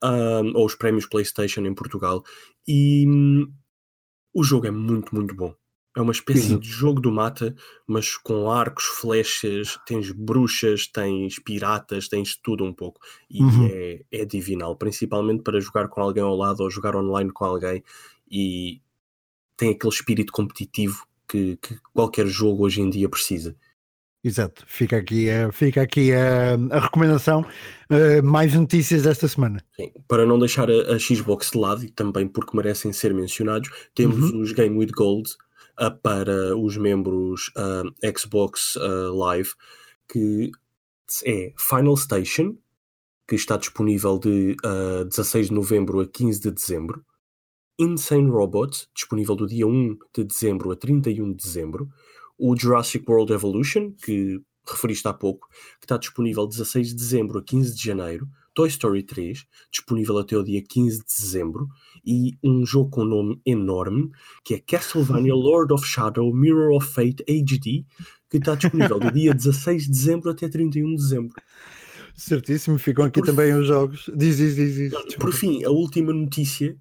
uh, 0.02 0.50
ou 0.54 0.66
os 0.66 0.74
prémios 0.74 1.06
PlayStation 1.06 1.60
em 1.62 1.74
Portugal, 1.74 2.24
e 2.66 3.06
um, 3.06 3.52
o 4.32 4.42
jogo 4.42 4.66
é 4.66 4.70
muito, 4.70 5.14
muito 5.14 5.34
bom. 5.34 5.54
É 5.96 6.00
uma 6.00 6.12
espécie 6.12 6.58
de 6.58 6.68
jogo 6.68 7.00
do 7.00 7.12
mata, 7.12 7.54
mas 7.86 8.16
com 8.16 8.50
arcos, 8.50 8.84
flechas, 8.84 9.78
tens 9.86 10.10
bruxas, 10.10 10.88
tens 10.88 11.38
piratas, 11.38 12.08
tens 12.08 12.36
tudo 12.36 12.64
um 12.64 12.72
pouco. 12.72 13.00
E 13.30 13.40
uhum. 13.40 13.68
é, 13.70 14.04
é 14.10 14.24
divinal, 14.24 14.74
principalmente 14.74 15.44
para 15.44 15.60
jogar 15.60 15.86
com 15.88 16.00
alguém 16.00 16.24
ao 16.24 16.34
lado 16.34 16.64
ou 16.64 16.70
jogar 16.70 16.96
online 16.96 17.30
com 17.30 17.44
alguém. 17.44 17.84
E 18.28 18.80
tem 19.56 19.70
aquele 19.70 19.92
espírito 19.92 20.32
competitivo 20.32 21.06
que, 21.28 21.56
que 21.56 21.76
qualquer 21.92 22.26
jogo 22.26 22.64
hoje 22.64 22.80
em 22.80 22.90
dia 22.90 23.08
precisa. 23.08 23.56
Exato, 24.24 24.64
fica 24.66 24.96
aqui, 24.96 25.28
uh, 25.28 25.52
fica 25.52 25.82
aqui 25.82 26.10
uh, 26.12 26.74
a 26.74 26.80
recomendação. 26.80 27.44
Uh, 27.90 28.22
mais 28.24 28.54
notícias 28.54 29.02
desta 29.02 29.28
semana. 29.28 29.62
Sim, 29.76 29.92
para 30.08 30.24
não 30.24 30.38
deixar 30.38 30.70
a, 30.70 30.94
a, 30.94 30.98
Xbox 30.98 31.50
de 31.50 31.58
lado 31.58 31.84
e 31.84 31.90
também 31.90 32.26
porque 32.26 32.56
merecem 32.56 32.90
ser 32.90 33.12
mencionados, 33.12 33.68
temos 33.94 34.30
uhum. 34.30 34.40
os 34.40 34.52
Game 34.52 34.78
with 34.78 34.92
Gold 34.96 35.28
para 36.02 36.56
os 36.56 36.76
membros 36.76 37.52
Xbox 38.16 38.78
Live, 39.12 39.50
que 40.08 40.52
é 41.26 41.52
Final 41.58 41.96
Station, 41.96 42.56
que 43.26 43.34
está 43.34 43.56
disponível 43.56 44.16
de 44.16 44.54
16 45.10 45.48
de 45.48 45.52
novembro 45.52 45.98
a 45.98 46.06
15 46.06 46.40
de 46.40 46.50
dezembro. 46.52 47.04
Insane 47.78 48.30
Robots, 48.30 48.88
disponível 48.94 49.34
do 49.34 49.46
dia 49.46 49.66
1 49.66 49.98
de 50.16 50.24
dezembro 50.24 50.70
a 50.70 50.76
31 50.76 51.30
de 51.32 51.44
dezembro, 51.44 51.88
o 52.38 52.56
Jurassic 52.56 53.04
World 53.08 53.32
Evolution, 53.32 53.92
que 53.92 54.40
referiste 54.66 55.06
há 55.08 55.12
pouco, 55.12 55.48
que 55.80 55.84
está 55.84 55.96
disponível 55.96 56.46
16 56.46 56.88
de 56.88 56.94
dezembro 56.94 57.38
a 57.38 57.42
15 57.42 57.74
de 57.74 57.82
janeiro, 57.82 58.28
Toy 58.54 58.68
Story 58.68 59.02
3, 59.02 59.44
disponível 59.70 60.18
até 60.18 60.36
o 60.36 60.44
dia 60.44 60.62
15 60.62 60.98
de 60.98 61.04
dezembro, 61.04 61.68
e 62.06 62.38
um 62.42 62.64
jogo 62.64 62.90
com 62.90 63.02
um 63.02 63.06
nome 63.06 63.40
enorme, 63.44 64.10
que 64.44 64.54
é 64.54 64.60
Castlevania 64.60 65.34
Lord 65.34 65.72
of 65.72 65.84
Shadow 65.84 66.32
Mirror 66.32 66.76
of 66.76 66.86
Fate 66.86 67.24
HD, 67.28 67.84
que 68.30 68.36
está 68.36 68.54
disponível 68.54 69.00
do 69.00 69.10
dia 69.10 69.34
16 69.34 69.84
de 69.84 69.90
dezembro 69.90 70.30
até 70.30 70.48
31 70.48 70.90
de 70.90 70.96
dezembro. 70.96 71.34
Certíssimo, 72.14 72.78
ficam 72.78 73.04
aqui 73.04 73.18
Por 73.18 73.26
também 73.26 73.52
os 73.52 73.66
jogos. 73.66 74.08
Diz, 74.14 74.36
diz, 74.36 74.54
diz. 74.54 74.74
diz. 74.76 75.16
Por 75.16 75.32
fim, 75.32 75.64
a 75.64 75.70
última 75.70 76.12
notícia 76.12 76.78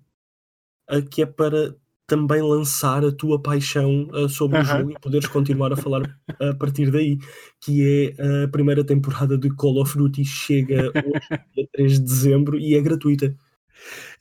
que 1.12 1.22
é 1.22 1.25
para 1.25 1.75
também 2.06 2.42
lançar 2.42 3.04
a 3.06 3.12
tua 3.12 3.42
paixão 3.42 4.08
uh, 4.13 4.28
sobre 4.28 4.60
o 4.60 4.63
jogo 4.63 4.92
e 4.92 5.00
poderes 5.00 5.28
continuar 5.28 5.72
a 5.72 5.78
falar 5.78 6.02
a 6.40 6.54
partir 6.54 6.92
daí, 6.92 7.18
que 7.62 8.13
é 8.18 8.44
a 8.44 8.48
primeira 8.50 8.84
temporada 8.84 9.38
de 9.38 9.50
Call 9.56 9.82
of 9.82 9.98
Duty 9.98 10.24
chega 10.25 10.92
hoje, 10.94 11.42
dia 11.56 11.68
3 11.74 11.94
de 11.94 12.06
dezembro, 12.06 12.60
e 12.60 12.75
é 12.75 12.82
gratuita. 12.82 13.36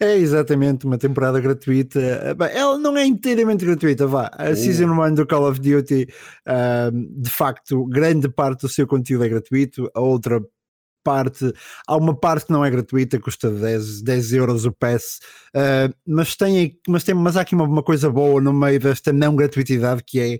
É 0.00 0.16
exatamente 0.16 0.86
uma 0.86 0.98
temporada 0.98 1.40
gratuita. 1.40 2.34
Bem, 2.36 2.48
ela 2.52 2.78
não 2.78 2.96
é 2.96 3.04
inteiramente 3.04 3.64
gratuita, 3.64 4.06
vá. 4.06 4.30
A 4.32 4.50
Oh. 4.50 4.56
Season 4.56 4.88
1 4.88 5.14
do 5.14 5.26
Call 5.26 5.48
of 5.48 5.60
Duty, 5.60 6.08
ahm, 6.46 7.06
de 7.20 7.30
facto, 7.30 7.84
grande 7.86 8.28
parte 8.28 8.62
do 8.62 8.68
seu 8.68 8.86
conteúdo 8.86 9.24
é 9.24 9.28
gratuito, 9.28 9.90
a 9.94 10.00
outra 10.00 10.40
parte, 11.02 11.52
há 11.86 11.96
uma 11.96 12.14
parte 12.14 12.46
que 12.46 12.52
não 12.52 12.64
é 12.64 12.70
gratuita, 12.70 13.18
custa 13.18 13.50
10, 13.50 14.02
10 14.02 14.32
euros 14.32 14.64
o 14.64 14.72
pass, 14.72 15.20
ah, 15.54 15.92
mas, 16.06 16.36
tem, 16.36 16.78
mas, 16.88 17.04
tem, 17.04 17.14
mas 17.14 17.36
há 17.36 17.42
aqui 17.42 17.54
uma, 17.54 17.64
uma 17.64 17.82
coisa 17.82 18.10
boa 18.10 18.40
no 18.40 18.52
meio 18.52 18.80
desta 18.80 19.12
não 19.12 19.36
gratuitidade 19.36 20.02
que 20.04 20.20
é, 20.20 20.38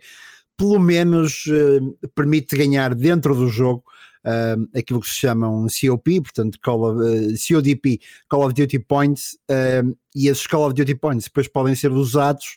pelo 0.57 0.79
menos, 0.79 1.45
eh, 1.49 2.09
permite 2.15 2.57
ganhar 2.57 2.95
dentro 2.95 3.35
do 3.35 3.49
jogo 3.49 3.83
ah, 4.25 4.57
aquilo 4.77 5.01
que 5.01 5.09
se 5.09 5.17
chama 5.17 5.49
um 5.49 5.67
COP, 5.67 6.21
portanto, 6.21 6.59
Call 6.63 6.83
of, 6.85 7.01
eh, 7.03 7.35
CODP, 7.37 8.01
Call 8.29 8.47
of 8.47 8.55
Duty 8.55 8.79
Points, 8.79 9.37
eh, 9.51 9.83
e 10.15 10.29
esses 10.29 10.47
Call 10.47 10.67
of 10.67 10.75
Duty 10.75 10.95
Points 10.95 11.25
depois 11.25 11.49
podem 11.49 11.75
ser 11.75 11.91
usados 11.91 12.57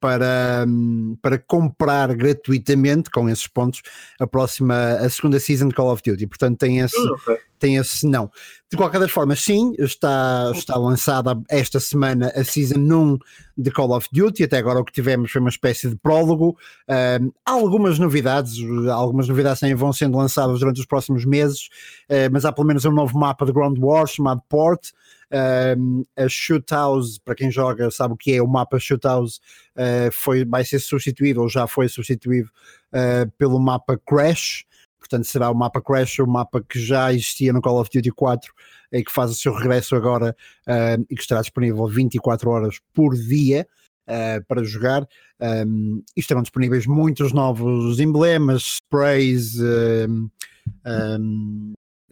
para, 0.00 0.66
para 1.20 1.38
comprar 1.38 2.14
gratuitamente 2.14 3.10
com 3.10 3.28
esses 3.28 3.46
pontos 3.46 3.82
a 4.18 4.26
próxima, 4.26 4.94
a 4.94 5.08
segunda 5.08 5.38
season 5.38 5.68
de 5.68 5.74
Call 5.74 5.92
of 5.92 6.02
Duty. 6.04 6.26
Portanto, 6.26 6.58
tem 6.58 6.80
esse, 6.80 6.96
tem 7.62 7.76
esse 7.76 8.04
não. 8.06 8.28
De 8.68 8.76
qualquer 8.76 8.98
das 8.98 9.10
formas, 9.12 9.40
sim, 9.40 9.72
está, 9.78 10.50
está 10.52 10.76
lançada 10.76 11.40
esta 11.48 11.78
semana 11.78 12.32
a 12.34 12.42
Season 12.42 12.80
1 12.80 13.18
de 13.56 13.70
Call 13.70 13.96
of 13.96 14.08
Duty. 14.12 14.42
Até 14.42 14.58
agora 14.58 14.80
o 14.80 14.84
que 14.84 14.92
tivemos 14.92 15.30
foi 15.30 15.40
uma 15.40 15.50
espécie 15.50 15.88
de 15.88 15.94
prólogo. 15.94 16.58
Um, 17.20 17.30
algumas 17.46 18.00
novidades, 18.00 18.54
algumas 18.90 19.28
novidades 19.28 19.60
vão 19.78 19.92
sendo 19.92 20.18
lançadas 20.18 20.58
durante 20.58 20.80
os 20.80 20.86
próximos 20.86 21.24
meses, 21.24 21.68
uh, 22.10 22.32
mas 22.32 22.44
há 22.44 22.52
pelo 22.52 22.66
menos 22.66 22.84
um 22.84 22.90
novo 22.90 23.16
mapa 23.16 23.46
de 23.46 23.52
Ground 23.52 23.78
War 23.78 24.06
chamado 24.08 24.42
Port. 24.48 24.90
Um, 25.78 26.04
a 26.16 26.28
Shoot 26.28 26.66
House, 26.70 27.18
para 27.18 27.34
quem 27.34 27.50
joga, 27.50 27.90
sabe 27.90 28.14
o 28.14 28.16
que 28.16 28.34
é 28.34 28.42
o 28.42 28.48
mapa 28.48 28.78
Shoot 28.78 29.06
House, 29.06 29.36
uh, 29.76 30.10
foi, 30.12 30.44
vai 30.44 30.64
ser 30.64 30.80
substituído 30.80 31.40
ou 31.40 31.48
já 31.48 31.66
foi 31.66 31.88
substituído 31.88 32.50
uh, 32.92 33.30
pelo 33.38 33.60
mapa 33.60 33.98
Crash 34.04 34.64
portanto 35.02 35.26
será 35.26 35.50
o 35.50 35.54
mapa 35.54 35.80
Crash, 35.80 36.20
o 36.20 36.26
mapa 36.26 36.62
que 36.62 36.80
já 36.80 37.12
existia 37.12 37.52
no 37.52 37.60
Call 37.60 37.80
of 37.80 37.90
Duty 37.92 38.10
4 38.10 38.52
e 38.92 39.02
que 39.02 39.12
faz 39.12 39.30
o 39.30 39.34
seu 39.34 39.52
regresso 39.54 39.96
agora 39.96 40.36
uh, 40.66 41.04
e 41.08 41.14
que 41.14 41.22
estará 41.22 41.40
disponível 41.40 41.86
24 41.86 42.50
horas 42.50 42.80
por 42.92 43.14
dia 43.14 43.66
uh, 44.06 44.44
para 44.46 44.62
jogar. 44.62 45.06
Um, 45.40 46.02
e 46.16 46.20
estarão 46.20 46.42
disponíveis 46.42 46.86
muitos 46.86 47.32
novos 47.32 47.98
emblemas, 47.98 48.62
sprays, 48.62 49.58
um, 49.58 50.28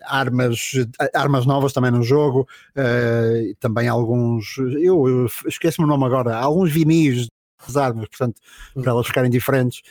armas, 0.03 0.73
armas 1.15 1.47
novas 1.47 1.73
também 1.73 1.91
no 1.91 2.03
jogo, 2.03 2.49
uh, 2.77 3.55
também 3.61 3.87
alguns, 3.87 4.57
eu, 4.59 5.09
eu 5.09 5.27
esqueço-me 5.47 5.87
o 5.87 5.89
nome 5.89 6.05
agora, 6.07 6.37
alguns 6.37 6.73
vinis 6.73 7.29
das 7.65 7.77
armas, 7.77 8.09
portanto, 8.09 8.41
para 8.75 8.91
elas 8.91 9.07
ficarem 9.07 9.31
diferentes. 9.31 9.83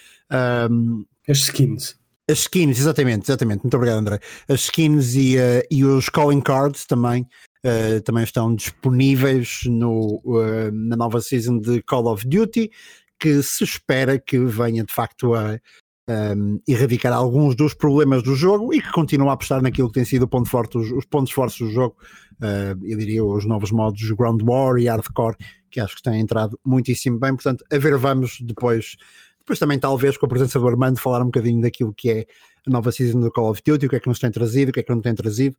As 1.27 1.37
skins. 1.37 1.98
As 2.29 2.41
skins, 2.41 2.77
exatamente, 2.79 3.23
exatamente. 3.23 3.63
Muito 3.63 3.75
obrigado, 3.75 3.97
André. 3.97 4.19
As 4.47 4.61
skins 4.61 5.15
e, 5.15 5.37
uh, 5.37 5.65
e 5.71 5.83
os 5.83 6.09
calling 6.09 6.41
cards 6.41 6.85
também, 6.85 7.27
uh, 7.65 7.99
também 8.03 8.23
estão 8.23 8.53
disponíveis 8.53 9.61
no, 9.65 10.21
uh, 10.23 10.71
na 10.71 10.95
nova 10.95 11.21
season 11.21 11.59
de 11.59 11.81
Call 11.81 12.05
of 12.05 12.27
Duty, 12.27 12.69
que 13.19 13.41
se 13.41 13.63
espera 13.63 14.19
que 14.19 14.37
venha 14.37 14.83
de 14.83 14.93
facto 14.93 15.33
a 15.33 15.59
um, 16.07 16.59
erradicar 16.67 17.13
alguns 17.13 17.55
dos 17.55 17.73
problemas 17.73 18.21
do 18.21 18.35
jogo 18.35 18.75
e 18.75 18.81
que 18.81 18.91
continua 18.91 19.31
a 19.31 19.33
apostar 19.33 19.61
naquilo 19.63 19.87
que 19.87 19.95
tem 19.95 20.05
sido 20.05 20.23
o 20.23 20.27
ponto 20.27 20.49
forte, 20.49 20.77
os, 20.77 20.91
os 20.91 21.05
pontos 21.05 21.33
fortes 21.33 21.57
do 21.57 21.71
jogo. 21.71 21.95
eu 22.83 22.97
diria 22.97 23.25
os 23.25 23.45
novos 23.45 23.71
modos 23.71 24.11
Ground 24.11 24.41
War 24.43 24.77
e 24.77 24.87
Hardcore, 24.87 25.35
que 25.69 25.79
acho 25.79 25.95
que 25.95 26.03
têm 26.03 26.21
entrado 26.21 26.59
muitíssimo 26.63 27.19
bem. 27.19 27.33
Portanto, 27.33 27.65
a 27.71 27.77
ver, 27.77 27.97
vamos 27.97 28.37
depois 28.39 28.95
depois 29.49 29.57
também 29.57 29.79
talvez 29.79 30.15
com 30.15 30.27
a 30.27 30.29
presença 30.29 30.59
do 30.59 30.67
Armando 30.67 30.99
falar 30.99 31.21
um 31.21 31.25
bocadinho 31.25 31.59
daquilo 31.59 31.91
que 31.91 32.11
é 32.11 32.25
a 32.67 32.69
nova 32.69 32.91
season 32.91 33.19
do 33.19 33.31
Call 33.31 33.49
of 33.49 33.61
Duty, 33.65 33.87
o 33.87 33.89
que 33.89 33.95
é 33.95 33.99
que 33.99 34.07
nos 34.07 34.19
tem 34.19 34.29
trazido, 34.29 34.69
o 34.69 34.73
que 34.73 34.79
é 34.79 34.83
que 34.83 34.93
não 34.93 35.01
tem 35.01 35.15
trazido. 35.15 35.55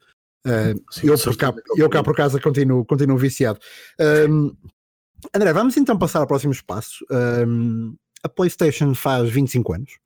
Uh, 0.47 0.81
Sim, 0.93 1.09
eu, 1.09 1.19
por 1.19 1.37
cá, 1.37 1.55
eu 1.77 1.91
cá 1.91 2.03
por 2.03 2.15
casa 2.15 2.41
continuo, 2.41 2.85
continuo 2.85 3.19
viciado. 3.19 3.59
Um, 4.29 4.55
André, 5.35 5.53
vamos 5.53 5.77
então 5.77 5.99
passar 5.99 6.21
ao 6.21 6.27
próximo 6.27 6.53
espaço. 6.53 7.05
Um, 7.11 7.97
a 8.23 8.29
PlayStation 8.29 8.95
faz 8.95 9.29
25 9.29 9.73
anos. 9.75 9.99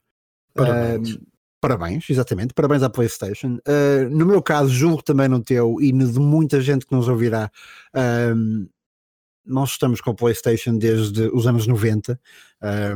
Parabéns. 0.55 1.15
Um, 1.15 1.21
parabéns, 1.61 2.11
exatamente. 2.11 2.55
Parabéns 2.55 2.83
à 2.83 2.89
PlayStation. 2.89 3.59
Uh, 3.69 4.09
no 4.09 4.25
meu 4.25 4.43
caso, 4.43 4.71
julgo 4.71 5.03
também 5.03 5.29
no 5.29 5.43
teu 5.43 5.77
e 5.79 5.93
no 5.93 6.11
de 6.11 6.19
muita 6.19 6.59
gente 6.61 6.87
que 6.87 6.95
nos 6.95 7.07
ouvirá. 7.07 7.51
Nós 9.47 9.71
estamos 9.71 10.01
com 10.01 10.11
a 10.11 10.15
PlayStation 10.15 10.77
desde 10.77 11.29
os 11.29 11.47
anos 11.47 11.67
90 11.67 12.19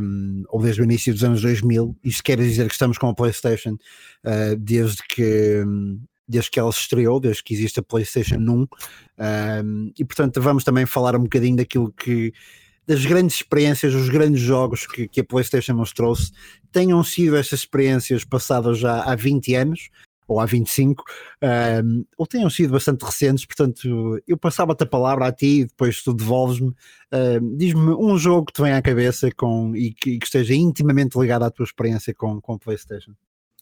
um, 0.00 0.44
ou 0.48 0.62
desde 0.62 0.80
o 0.80 0.84
início 0.84 1.12
dos 1.12 1.22
anos 1.24 1.42
2000. 1.42 1.96
Isto 2.02 2.22
quer 2.22 2.38
dizer 2.38 2.66
que 2.66 2.72
estamos 2.72 2.96
com 2.96 3.08
a 3.08 3.14
PlayStation 3.14 3.74
uh, 4.24 4.56
desde 4.58 5.02
que 5.08 5.64
desde 6.30 6.50
que 6.50 6.60
ela 6.60 6.70
se 6.70 6.80
estreou, 6.80 7.18
desde 7.18 7.42
que 7.42 7.54
existe 7.54 7.80
a 7.80 7.82
PlayStation 7.82 8.36
1. 8.36 8.42
Um, 8.44 9.92
e 9.98 10.04
portanto 10.04 10.40
vamos 10.42 10.62
também 10.62 10.84
falar 10.84 11.16
um 11.16 11.22
bocadinho 11.22 11.56
daquilo 11.56 11.90
que 11.92 12.32
das 12.88 13.04
grandes 13.04 13.36
experiências, 13.36 13.94
os 13.94 14.08
grandes 14.08 14.40
jogos 14.40 14.86
que, 14.86 15.06
que 15.06 15.20
a 15.20 15.24
PlayStation 15.24 15.74
nos 15.74 15.92
trouxe, 15.92 16.32
tenham 16.72 17.04
sido 17.04 17.36
estas 17.36 17.60
experiências 17.60 18.24
passadas 18.24 18.78
já 18.78 19.02
há 19.02 19.14
20 19.14 19.54
anos, 19.54 19.90
ou 20.28 20.38
há 20.40 20.46
25, 20.46 21.02
um, 21.82 22.04
ou 22.16 22.26
tenham 22.26 22.50
sido 22.50 22.72
bastante 22.72 23.02
recentes, 23.02 23.46
portanto, 23.46 24.20
eu 24.26 24.36
passava-te 24.36 24.84
a 24.84 24.86
palavra 24.86 25.26
a 25.26 25.32
ti 25.32 25.60
e 25.60 25.64
depois 25.64 26.02
tu 26.02 26.12
devolves-me. 26.12 26.74
Um, 27.12 27.56
Diz-me 27.56 27.94
um 27.94 28.16
jogo 28.18 28.46
que 28.46 28.52
te 28.52 28.62
vem 28.62 28.72
à 28.72 28.82
cabeça 28.82 29.30
com, 29.34 29.74
e, 29.74 29.92
que, 29.94 30.18
que 30.18 30.26
esteja 30.26 30.54
intimamente 30.54 31.18
ligado 31.18 31.44
à 31.44 31.50
tua 31.50 31.64
experiência 31.64 32.14
com, 32.14 32.40
com 32.40 32.58
PlayStation. 32.58 33.14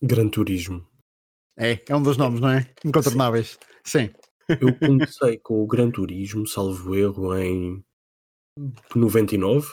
Gran 0.02 0.28
Turismo. 0.28 0.85
É, 1.56 1.80
é 1.88 1.96
um 1.96 2.02
dos 2.02 2.16
nomes, 2.16 2.40
não 2.40 2.50
é? 2.50 2.68
Incontornáveis. 2.85 3.58
Sim. 3.85 4.11
Eu 4.49 4.75
comecei 4.78 5.38
com 5.38 5.62
o 5.62 5.66
Gran 5.66 5.90
Turismo, 5.90 6.46
salvo 6.46 6.94
erro, 6.94 7.37
em 7.37 7.85
99, 8.94 9.68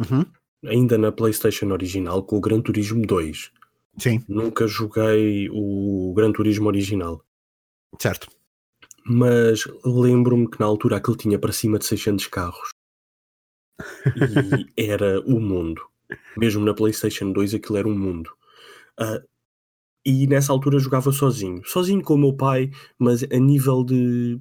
uhum. 0.00 0.24
ainda 0.64 0.98
na 0.98 1.10
PlayStation 1.10 1.66
original, 1.66 2.22
com 2.22 2.36
o 2.36 2.40
Gran 2.40 2.60
Turismo 2.60 3.04
2. 3.06 3.52
Sim. 3.98 4.24
Nunca 4.28 4.66
joguei 4.66 5.48
o 5.50 6.12
Gran 6.14 6.32
Turismo 6.32 6.68
original. 6.68 7.24
Certo. 7.98 8.28
Mas 9.04 9.64
lembro-me 9.84 10.48
que 10.48 10.60
na 10.60 10.66
altura 10.66 10.96
aquilo 10.96 11.16
tinha 11.16 11.38
para 11.38 11.52
cima 11.52 11.78
de 11.78 11.86
600 11.86 12.26
carros. 12.28 12.70
E 14.06 14.66
era 14.90 15.20
o 15.20 15.40
mundo. 15.40 15.82
Mesmo 16.36 16.64
na 16.64 16.74
PlayStation 16.74 17.32
2 17.32 17.54
aquilo 17.54 17.78
era 17.78 17.88
um 17.88 17.98
mundo. 17.98 18.30
Uh, 18.98 19.26
e 20.04 20.26
nessa 20.26 20.52
altura 20.52 20.78
jogava 20.78 21.12
sozinho. 21.12 21.62
Sozinho 21.64 22.02
com 22.02 22.14
o 22.14 22.18
meu 22.18 22.34
pai, 22.34 22.70
mas 22.98 23.22
a 23.24 23.38
nível 23.38 23.84
de, 23.84 24.40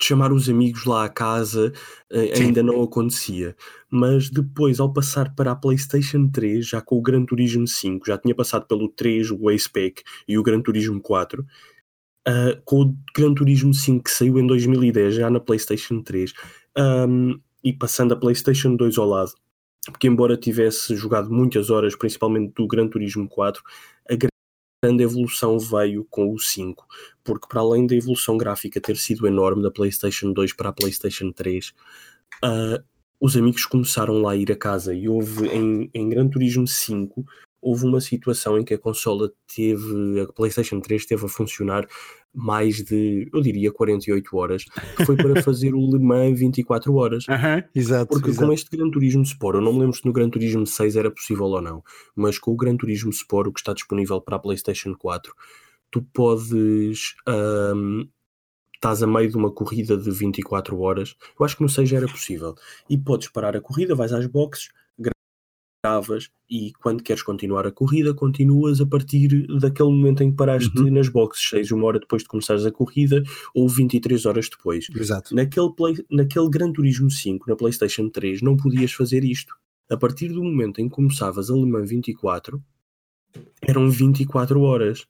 de 0.00 0.06
chamar 0.06 0.32
os 0.32 0.48
amigos 0.48 0.86
lá 0.86 1.04
à 1.04 1.08
casa 1.08 1.72
uh, 2.10 2.40
ainda 2.40 2.62
não 2.62 2.82
acontecia. 2.82 3.54
Mas 3.90 4.30
depois, 4.30 4.80
ao 4.80 4.92
passar 4.92 5.34
para 5.34 5.52
a 5.52 5.56
PlayStation 5.56 6.28
3, 6.28 6.66
já 6.66 6.80
com 6.80 6.96
o 6.96 7.02
Gran 7.02 7.24
Turismo 7.24 7.66
5, 7.66 8.06
já 8.06 8.16
tinha 8.16 8.34
passado 8.34 8.66
pelo 8.66 8.88
3, 8.88 9.30
o 9.30 9.50
Ace-Pack 9.50 10.02
e 10.26 10.38
o 10.38 10.42
Gran 10.42 10.62
Turismo 10.62 11.00
4. 11.00 11.44
Uh, 12.26 12.60
com 12.64 12.82
o 12.82 12.96
Gran 13.14 13.34
Turismo 13.34 13.74
5 13.74 14.04
que 14.04 14.10
saiu 14.10 14.38
em 14.38 14.46
2010, 14.46 15.14
já 15.14 15.30
na 15.30 15.40
PlayStation 15.40 16.02
3, 16.02 16.32
um, 17.08 17.38
e 17.64 17.72
passando 17.72 18.12
a 18.12 18.16
PlayStation 18.16 18.76
2 18.76 18.98
ao 18.98 19.06
lado, 19.06 19.32
porque 19.86 20.06
embora 20.06 20.36
tivesse 20.36 20.94
jogado 20.96 21.30
muitas 21.30 21.70
horas, 21.70 21.96
principalmente 21.96 22.52
do 22.54 22.66
Gran 22.66 22.88
Turismo 22.88 23.26
4, 23.26 23.62
a 24.10 24.29
grande 24.82 25.02
evolução 25.04 25.58
veio 25.58 26.06
com 26.08 26.32
o 26.32 26.38
5, 26.38 26.86
porque 27.22 27.46
para 27.46 27.60
além 27.60 27.86
da 27.86 27.94
evolução 27.94 28.38
gráfica 28.38 28.80
ter 28.80 28.96
sido 28.96 29.26
enorme 29.26 29.62
da 29.62 29.70
PlayStation 29.70 30.32
2 30.32 30.54
para 30.54 30.70
a 30.70 30.72
PlayStation 30.72 31.30
3, 31.32 31.74
uh, 32.44 32.82
os 33.20 33.36
amigos 33.36 33.66
começaram 33.66 34.22
lá 34.22 34.32
a 34.32 34.36
ir 34.36 34.50
a 34.50 34.56
casa 34.56 34.94
e 34.94 35.06
houve 35.06 35.48
em, 35.48 35.90
em 35.92 36.08
Gran 36.08 36.28
Turismo 36.28 36.66
5 36.66 37.26
houve 37.60 37.84
uma 37.84 38.00
situação 38.00 38.58
em 38.58 38.64
que 38.64 38.74
a 38.74 38.78
consola 38.78 39.30
teve, 39.54 40.20
a 40.20 40.32
PlayStation 40.32 40.80
3 40.80 41.06
teve 41.06 41.24
a 41.24 41.28
funcionar 41.28 41.86
mais 42.32 42.76
de, 42.76 43.28
eu 43.32 43.40
diria, 43.40 43.72
48 43.72 44.36
horas, 44.36 44.64
que 44.96 45.04
foi 45.04 45.16
para 45.16 45.42
fazer 45.42 45.74
o 45.74 45.80
Le 45.80 45.98
Mans 45.98 46.38
24 46.38 46.94
horas. 46.94 47.24
Uhum, 47.40 47.62
exato. 47.74 48.08
Porque 48.08 48.30
exato. 48.30 48.46
com 48.46 48.52
este 48.52 48.76
Gran 48.76 48.90
Turismo 48.90 49.22
Sport, 49.22 49.56
eu 49.56 49.60
não 49.60 49.72
me 49.72 49.80
lembro 49.80 49.96
se 49.96 50.04
no 50.04 50.12
Gran 50.12 50.28
Turismo 50.28 50.66
6 50.66 50.96
era 50.96 51.10
possível 51.10 51.46
ou 51.46 51.62
não, 51.62 51.82
mas 52.14 52.38
com 52.38 52.50
o 52.52 52.56
Gran 52.56 52.76
Turismo 52.76 53.10
Sport, 53.10 53.48
o 53.48 53.52
que 53.52 53.60
está 53.60 53.72
disponível 53.72 54.20
para 54.20 54.36
a 54.36 54.38
PlayStation 54.38 54.94
4, 54.94 55.34
tu 55.90 56.02
podes. 56.12 57.14
Um, 57.26 58.08
estás 58.74 59.02
a 59.02 59.06
meio 59.06 59.28
de 59.28 59.36
uma 59.36 59.50
corrida 59.50 59.96
de 59.96 60.10
24 60.10 60.78
horas, 60.80 61.14
eu 61.38 61.44
acho 61.44 61.56
que 61.56 61.62
no 61.62 61.68
6 61.68 61.88
já 61.88 61.98
era 61.98 62.08
possível, 62.08 62.54
e 62.88 62.96
podes 62.96 63.28
parar 63.28 63.54
a 63.54 63.60
corrida, 63.60 63.94
vais 63.94 64.12
às 64.12 64.26
boxes, 64.26 64.70
e 66.50 66.72
quando 66.82 67.02
queres 67.02 67.22
continuar 67.22 67.66
a 67.66 67.72
corrida, 67.72 68.12
continuas 68.12 68.80
a 68.80 68.86
partir 68.86 69.46
daquele 69.58 69.88
momento 69.88 70.22
em 70.22 70.30
que 70.30 70.36
paraste 70.36 70.78
uhum. 70.78 70.90
nas 70.90 71.08
boxes, 71.08 71.48
seja 71.48 71.74
uma 71.74 71.86
hora 71.86 71.98
depois 71.98 72.22
de 72.22 72.28
começares 72.28 72.66
a 72.66 72.70
corrida 72.70 73.22
ou 73.54 73.68
23 73.68 74.26
horas 74.26 74.48
depois. 74.50 74.86
Exato. 74.94 75.34
Naquele, 75.34 75.72
play, 75.72 75.96
naquele 76.10 76.50
Gran 76.50 76.72
Turismo 76.72 77.10
5, 77.10 77.48
na 77.48 77.56
PlayStation 77.56 78.10
3, 78.10 78.42
não 78.42 78.56
podias 78.56 78.92
fazer 78.92 79.24
isto. 79.24 79.54
A 79.90 79.96
partir 79.96 80.28
do 80.28 80.44
momento 80.44 80.80
em 80.80 80.88
que 80.88 80.94
começavas 80.94 81.50
a 81.50 81.54
Le 81.54 81.66
Mans 81.66 81.88
24, 81.88 82.62
eram 83.62 83.90
24 83.90 84.60
horas. 84.60 85.06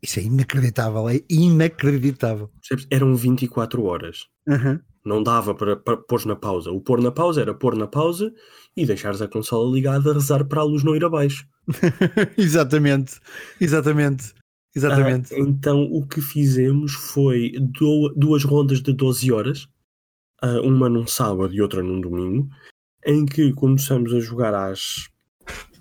Isso 0.00 0.20
é 0.20 0.22
inacreditável, 0.22 1.08
é 1.08 1.20
inacreditável. 1.28 2.50
Eram 2.90 3.16
24 3.16 3.82
horas. 3.82 4.28
Uhum. 4.46 4.78
Não 5.04 5.22
dava 5.22 5.54
para, 5.54 5.76
para 5.76 5.96
pôr 5.96 6.24
na 6.26 6.36
pausa. 6.36 6.70
O 6.70 6.80
pôr 6.80 7.00
na 7.00 7.10
pausa 7.10 7.40
era 7.40 7.54
pôr 7.54 7.74
na 7.74 7.86
pausa 7.86 8.32
e 8.76 8.84
deixares 8.84 9.22
a 9.22 9.28
consola 9.28 9.72
ligada 9.72 10.10
a 10.10 10.14
rezar 10.14 10.44
para 10.44 10.60
a 10.60 10.64
luz 10.64 10.84
não 10.84 10.94
ir 10.94 11.04
abaixo. 11.04 11.46
exatamente, 12.36 13.18
exatamente. 13.60 14.34
Exatamente. 14.74 15.34
Ah, 15.34 15.38
então 15.38 15.82
o 15.90 16.06
que 16.06 16.20
fizemos 16.20 16.92
foi 16.92 17.52
duas 18.14 18.44
rondas 18.44 18.80
de 18.80 18.92
12 18.92 19.32
horas, 19.32 19.68
ah, 20.40 20.60
uma 20.60 20.88
num 20.88 21.06
sábado 21.06 21.52
e 21.52 21.60
outra 21.60 21.82
num 21.82 22.00
domingo, 22.00 22.48
em 23.04 23.26
que 23.26 23.52
começamos 23.52 24.14
a 24.14 24.20
jogar 24.20 24.54
às. 24.54 25.08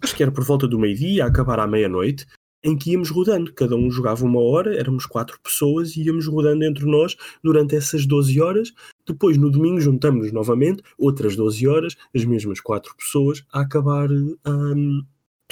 acho 0.02 0.16
que 0.16 0.24
era 0.24 0.32
por 0.32 0.44
volta 0.44 0.68
do 0.68 0.80
meio-dia, 0.80 1.26
a 1.26 1.28
acabar 1.28 1.60
à 1.60 1.68
meia-noite, 1.68 2.26
em 2.64 2.78
que 2.78 2.92
íamos 2.92 3.10
rodando, 3.10 3.54
cada 3.54 3.76
um 3.76 3.90
jogava 3.90 4.26
uma 4.26 4.42
hora, 4.42 4.76
éramos 4.78 5.06
quatro 5.06 5.40
pessoas 5.42 5.96
e 5.96 6.04
íamos 6.04 6.28
rodando 6.28 6.64
entre 6.66 6.86
nós 6.86 7.16
durante 7.44 7.76
essas 7.76 8.06
12 8.06 8.42
horas. 8.42 8.74
Depois, 9.14 9.38
no 9.38 9.50
domingo, 9.50 9.82
juntamos-nos 9.82 10.32
novamente, 10.32 10.84
outras 10.98 11.36
12 11.36 11.68
horas, 11.68 11.96
as 12.16 12.24
mesmas 12.26 12.60
quatro 12.60 12.96
pessoas, 12.96 13.44
a 13.52 13.62
acabar 13.62 14.10
um, 14.12 15.04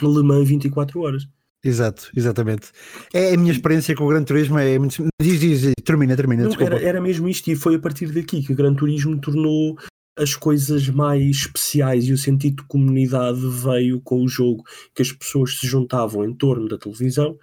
Le 0.01 0.23
Mans 0.23 0.47
24 0.47 0.99
horas. 1.01 1.27
Exato, 1.63 2.09
exatamente. 2.15 2.71
É 3.11 3.33
a 3.33 3.37
minha 3.37 3.51
experiência 3.51 3.95
com 3.95 4.05
o 4.05 4.07
Gran 4.07 4.23
Turismo. 4.23 4.57
É 4.59 4.77
muito... 4.77 5.07
Diz, 5.21 5.39
diz, 5.39 5.73
termina, 5.83 6.15
termina. 6.15 6.43
Não, 6.43 6.61
era, 6.61 6.79
era 6.79 7.01
mesmo 7.01 7.27
isto, 7.27 7.49
e 7.49 7.55
foi 7.55 7.75
a 7.75 7.79
partir 7.79 8.11
daqui 8.11 8.43
que 8.43 8.53
o 8.53 8.55
Gran 8.55 8.75
Turismo 8.75 9.19
tornou 9.19 9.75
as 10.17 10.35
coisas 10.35 10.87
mais 10.89 11.37
especiais 11.37 12.05
e 12.05 12.13
o 12.13 12.17
sentido 12.17 12.63
de 12.63 12.67
comunidade 12.67 13.39
veio 13.63 14.01
com 14.01 14.23
o 14.23 14.27
jogo, 14.27 14.63
que 14.93 15.01
as 15.01 15.11
pessoas 15.11 15.59
se 15.59 15.67
juntavam 15.67 16.25
em 16.25 16.33
torno 16.33 16.67
da 16.67 16.77
televisão 16.77 17.37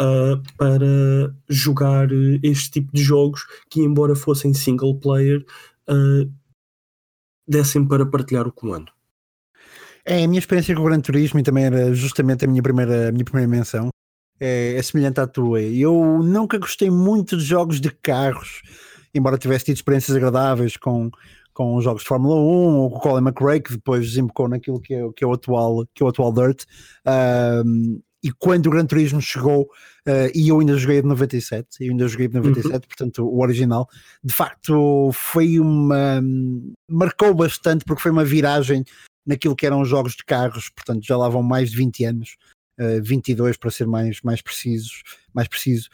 uh, 0.00 0.42
para 0.56 1.34
jogar 1.48 2.08
este 2.42 2.70
tipo 2.70 2.92
de 2.92 3.02
jogos 3.02 3.46
que, 3.68 3.80
embora 3.80 4.16
fossem 4.16 4.54
single 4.54 4.98
player, 4.98 5.44
uh, 5.88 6.32
dessem 7.46 7.86
para 7.86 8.06
partilhar 8.06 8.46
o 8.46 8.52
comando. 8.52 8.90
É, 10.04 10.24
a 10.24 10.28
minha 10.28 10.38
experiência 10.38 10.74
com 10.74 10.80
o 10.80 10.84
Gran 10.84 11.00
Turismo 11.00 11.38
e 11.38 11.42
também 11.42 11.64
era 11.64 11.92
justamente 11.92 12.44
a 12.44 12.48
minha 12.48 12.62
primeira, 12.62 13.08
a 13.08 13.12
minha 13.12 13.24
primeira 13.24 13.48
menção. 13.48 13.90
É, 14.40 14.74
é 14.74 14.82
semelhante 14.82 15.20
à 15.20 15.26
tua. 15.26 15.60
Eu 15.60 16.22
nunca 16.22 16.56
gostei 16.58 16.90
muito 16.90 17.36
de 17.36 17.44
jogos 17.44 17.80
de 17.80 17.90
carros, 17.90 18.62
embora 19.14 19.36
tivesse 19.36 19.66
tido 19.66 19.76
experiências 19.76 20.16
agradáveis 20.16 20.78
com, 20.78 21.10
com 21.52 21.76
os 21.76 21.84
jogos 21.84 22.02
de 22.02 22.08
Fórmula 22.08 22.36
1 22.36 22.38
ou 22.38 22.90
com 22.90 22.96
o 22.96 23.00
Colin 23.00 23.26
McRae, 23.26 23.60
que 23.60 23.72
depois 23.72 24.08
desembocou 24.08 24.48
naquilo 24.48 24.80
que 24.80 24.94
é, 24.94 25.02
que 25.14 25.22
é, 25.22 25.26
o, 25.26 25.32
atual, 25.34 25.84
que 25.94 26.02
é 26.02 26.06
o 26.06 26.08
atual 26.08 26.32
Dirt. 26.32 26.64
Um, 27.66 28.00
e 28.22 28.30
quando 28.32 28.66
o 28.66 28.70
Gran 28.70 28.86
Turismo 28.86 29.20
chegou, 29.20 29.62
uh, 29.62 30.30
e 30.34 30.48
eu 30.48 30.60
ainda 30.60 30.76
joguei 30.76 31.00
de 31.00 31.08
97, 31.08 31.68
eu 31.80 31.90
ainda 31.90 32.06
joguei 32.08 32.28
de 32.28 32.34
97, 32.34 32.74
uhum. 32.74 32.80
portanto 32.80 33.26
o 33.26 33.40
original, 33.40 33.88
de 34.22 34.32
facto 34.32 35.10
foi 35.12 35.58
uma. 35.58 36.22
marcou 36.88 37.34
bastante 37.34 37.84
porque 37.84 38.02
foi 38.02 38.10
uma 38.10 38.24
viragem 38.24 38.84
naquilo 39.26 39.56
que 39.56 39.66
eram 39.66 39.84
jogos 39.84 40.14
de 40.14 40.24
carros, 40.24 40.68
portanto 40.68 41.04
já 41.04 41.16
lá 41.16 41.28
vão 41.28 41.42
mais 41.42 41.70
de 41.70 41.76
20 41.76 42.04
anos. 42.04 42.36
Uh, 42.78 43.02
22 43.02 43.58
para 43.58 43.70
ser 43.70 43.86
mais, 43.86 44.22
mais 44.22 44.40
precisos, 44.40 45.02
mais 45.34 45.46
preciso, 45.46 45.90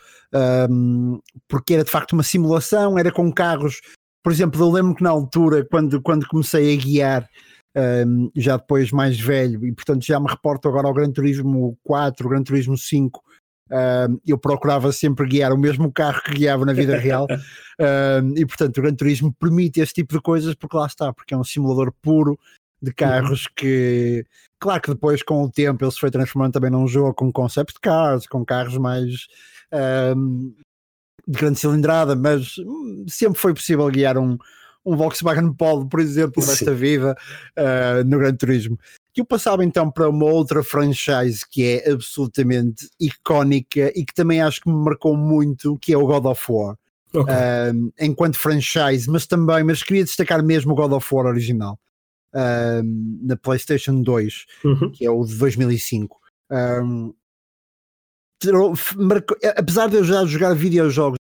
um, 0.70 1.18
porque 1.48 1.74
era 1.74 1.82
de 1.82 1.90
facto 1.90 2.12
uma 2.12 2.22
simulação, 2.22 2.96
era 2.96 3.10
com 3.10 3.32
carros 3.32 3.80
por 4.26 4.32
exemplo, 4.32 4.60
eu 4.60 4.72
lembro 4.72 4.92
que 4.92 5.04
na 5.04 5.10
altura, 5.10 5.64
quando, 5.70 6.02
quando 6.02 6.26
comecei 6.26 6.74
a 6.74 6.76
guiar, 6.76 7.30
um, 7.76 8.30
já 8.34 8.56
depois 8.56 8.90
mais 8.90 9.18
velho, 9.20 9.64
e 9.66 9.72
portanto 9.72 10.04
já 10.04 10.18
me 10.18 10.28
reporto 10.28 10.68
agora 10.68 10.88
ao 10.88 10.94
Gran 10.94 11.10
Turismo 11.10 11.78
4, 11.84 12.28
Gran 12.28 12.42
Turismo 12.42 12.76
5, 12.76 13.22
um, 13.70 14.20
eu 14.26 14.38
procurava 14.38 14.92
sempre 14.92 15.26
guiar 15.26 15.52
o 15.52 15.58
mesmo 15.58 15.92
carro 15.92 16.22
que 16.22 16.32
guiava 16.32 16.64
na 16.64 16.72
vida 16.72 16.96
real, 16.96 17.26
um, 17.80 18.34
e 18.36 18.46
portanto 18.46 18.78
o 18.78 18.82
Gran 18.82 18.94
Turismo 18.94 19.34
permite 19.38 19.80
esse 19.80 19.92
tipo 19.92 20.14
de 20.14 20.22
coisas, 20.22 20.54
porque 20.54 20.76
lá 20.76 20.86
está, 20.86 21.12
porque 21.12 21.34
é 21.34 21.36
um 21.36 21.44
simulador 21.44 21.92
puro 22.00 22.38
de 22.80 22.92
carros 22.92 23.46
que, 23.54 24.24
claro 24.58 24.80
que 24.80 24.90
depois 24.90 25.22
com 25.22 25.42
o 25.42 25.50
tempo 25.50 25.84
ele 25.84 25.90
se 25.90 26.00
foi 26.00 26.10
transformando 26.10 26.52
também 26.52 26.70
num 26.70 26.86
jogo 26.86 27.14
com 27.14 27.32
concept 27.32 27.74
cars, 27.80 28.26
com 28.26 28.44
carros 28.44 28.76
mais 28.78 29.26
um, 30.16 30.54
de 31.26 31.38
grande 31.38 31.58
cilindrada, 31.58 32.14
mas 32.14 32.56
hum, 32.58 33.04
sempre 33.08 33.38
foi 33.38 33.52
possível 33.52 33.88
guiar 33.88 34.16
um, 34.16 34.38
um 34.86 34.96
Volkswagen 34.96 35.52
Polo, 35.52 35.88
por 35.88 35.98
exemplo, 35.98 36.44
desta 36.46 36.72
vida 36.72 37.16
uh, 37.58 38.04
no 38.08 38.18
Gran 38.18 38.34
Turismo. 38.34 38.78
Que 39.12 39.20
eu 39.20 39.24
passava 39.24 39.64
então 39.64 39.90
para 39.90 40.08
uma 40.08 40.26
outra 40.26 40.62
franchise 40.62 41.44
que 41.50 41.64
é 41.64 41.90
absolutamente 41.90 42.88
icónica 43.00 43.92
e 43.96 44.04
que 44.04 44.14
também 44.14 44.40
acho 44.40 44.60
que 44.60 44.70
me 44.70 44.76
marcou 44.76 45.16
muito, 45.16 45.76
que 45.78 45.92
é 45.92 45.98
o 45.98 46.06
God 46.06 46.26
of 46.26 46.44
War. 46.48 46.76
Okay. 47.12 47.34
Uh, 47.34 47.92
enquanto 47.98 48.38
franchise, 48.38 49.10
mas 49.10 49.26
também, 49.26 49.64
mas 49.64 49.82
queria 49.82 50.04
destacar 50.04 50.42
mesmo 50.44 50.72
o 50.72 50.76
God 50.76 50.92
of 50.92 51.14
War 51.14 51.26
original 51.26 51.78
uh, 52.34 52.82
na 53.22 53.36
PlayStation 53.36 54.02
2, 54.02 54.46
uhum. 54.64 54.90
que 54.90 55.04
é 55.04 55.10
o 55.10 55.24
de 55.24 55.34
2005. 55.34 56.20
Um, 56.84 57.14
marcou, 58.96 59.36
apesar 59.56 59.88
de 59.88 59.96
eu 59.96 60.04
já 60.04 60.24
jogar 60.26 60.54
videojogos 60.54 61.18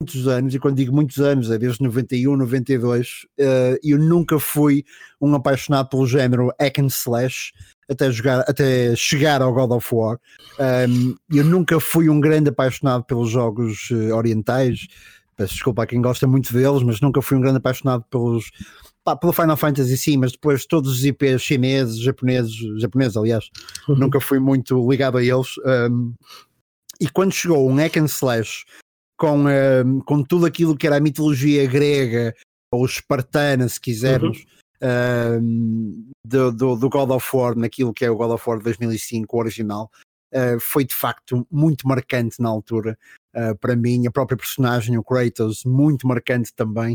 muitos 0.00 0.28
anos, 0.28 0.54
e 0.54 0.58
quando 0.60 0.76
digo 0.76 0.94
muitos 0.94 1.18
anos, 1.18 1.50
é 1.50 1.58
desde 1.58 1.82
91, 1.82 2.36
92, 2.36 3.26
uh, 3.40 3.78
eu 3.82 3.98
nunca 3.98 4.38
fui 4.38 4.84
um 5.20 5.34
apaixonado 5.34 5.88
pelo 5.88 6.06
género 6.06 6.52
hack 6.60 6.78
and 6.78 6.86
slash 6.86 7.52
até, 7.90 8.10
jogar, 8.12 8.40
até 8.46 8.94
chegar 8.94 9.42
ao 9.42 9.52
God 9.52 9.72
of 9.72 9.88
War. 9.92 10.20
Um, 10.88 11.16
eu 11.34 11.44
nunca 11.44 11.80
fui 11.80 12.08
um 12.08 12.20
grande 12.20 12.50
apaixonado 12.50 13.04
pelos 13.04 13.28
jogos 13.28 13.90
uh, 13.90 14.14
orientais, 14.14 14.86
peço 15.36 15.54
desculpa 15.54 15.82
a 15.82 15.86
quem 15.86 16.00
gosta 16.00 16.28
muito 16.28 16.52
deles, 16.52 16.82
mas 16.84 17.00
nunca 17.00 17.20
fui 17.20 17.36
um 17.36 17.40
grande 17.40 17.58
apaixonado 17.58 18.04
pelos 18.08 18.52
pá, 19.02 19.16
pelo 19.16 19.32
Final 19.32 19.56
Fantasy 19.56 19.96
sim, 19.96 20.16
mas 20.16 20.30
depois 20.30 20.64
todos 20.64 20.92
os 20.92 21.04
IPs 21.04 21.42
chineses, 21.42 21.98
japoneses, 21.98 22.54
japoneses 22.80 23.16
aliás, 23.16 23.50
uhum. 23.88 23.96
nunca 23.96 24.20
fui 24.20 24.38
muito 24.38 24.88
ligado 24.88 25.18
a 25.18 25.24
eles. 25.24 25.56
Um, 25.90 26.14
e 27.00 27.08
quando 27.08 27.32
chegou 27.32 27.68
um 27.68 27.74
hack 27.74 27.96
and 27.96 28.04
slash 28.04 28.64
com, 29.18 29.44
um, 29.46 30.00
com 30.00 30.22
tudo 30.22 30.46
aquilo 30.46 30.76
que 30.76 30.86
era 30.86 30.96
a 30.96 31.00
mitologia 31.00 31.66
grega 31.66 32.34
ou 32.72 32.86
espartana, 32.86 33.68
se 33.68 33.80
quisermos, 33.80 34.44
uhum. 34.80 35.38
um, 35.42 36.10
do, 36.24 36.52
do, 36.52 36.76
do, 36.76 36.88
God 36.88 37.10
of 37.10 37.36
War, 37.36 37.56
naquilo 37.56 37.92
que 37.92 38.04
é 38.04 38.10
o 38.10 38.16
God 38.16 38.30
of 38.30 38.48
War 38.48 38.60
2005, 38.62 39.36
o 39.36 39.40
original, 39.40 39.90
uh, 40.32 40.60
foi 40.60 40.84
de 40.84 40.94
facto 40.94 41.46
muito 41.50 41.86
marcante 41.88 42.40
na 42.40 42.48
altura. 42.48 42.96
Uh, 43.34 43.56
para 43.58 43.74
mim, 43.74 44.06
a 44.06 44.10
própria 44.10 44.36
personagem, 44.36 44.96
o 44.96 45.02
Kratos, 45.02 45.64
muito 45.64 46.06
marcante 46.06 46.54
também. 46.54 46.94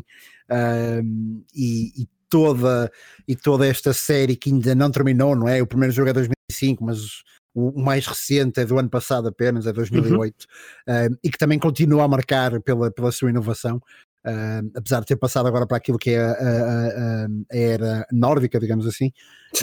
Uh, 0.50 1.44
e, 1.54 2.04
e, 2.04 2.08
toda, 2.30 2.92
e 3.28 3.36
toda 3.36 3.68
esta 3.68 3.94
série 3.94 4.36
que 4.36 4.50
ainda 4.50 4.74
não 4.74 4.90
terminou, 4.90 5.36
não 5.36 5.48
é? 5.48 5.62
O 5.62 5.68
primeiro 5.68 5.94
jogo 5.94 6.10
é 6.10 6.14
2005, 6.14 6.84
mas 6.84 7.24
o 7.54 7.80
mais 7.80 8.08
recente 8.08 8.60
é 8.60 8.66
do 8.66 8.80
ano 8.80 8.90
passado 8.90 9.28
apenas, 9.28 9.68
é 9.68 9.74
2008, 9.74 10.46
uhum. 10.88 10.94
uh, 10.94 11.18
e 11.24 11.30
que 11.30 11.38
também 11.38 11.60
continua 11.60 12.04
a 12.04 12.08
marcar 12.08 12.60
pela, 12.62 12.90
pela 12.92 13.12
sua 13.12 13.30
inovação, 13.30 13.78
uh, 13.78 14.72
apesar 14.76 15.02
de 15.02 15.06
ter 15.06 15.16
passado 15.16 15.48
agora 15.48 15.68
para 15.68 15.78
aquilo 15.78 16.00
que 16.00 16.12
é 16.12 16.20
a, 16.20 16.32
a, 16.32 17.26
a 17.26 17.28
era 17.52 18.08
nórdica, 18.12 18.60
digamos 18.60 18.88
assim, 18.88 19.12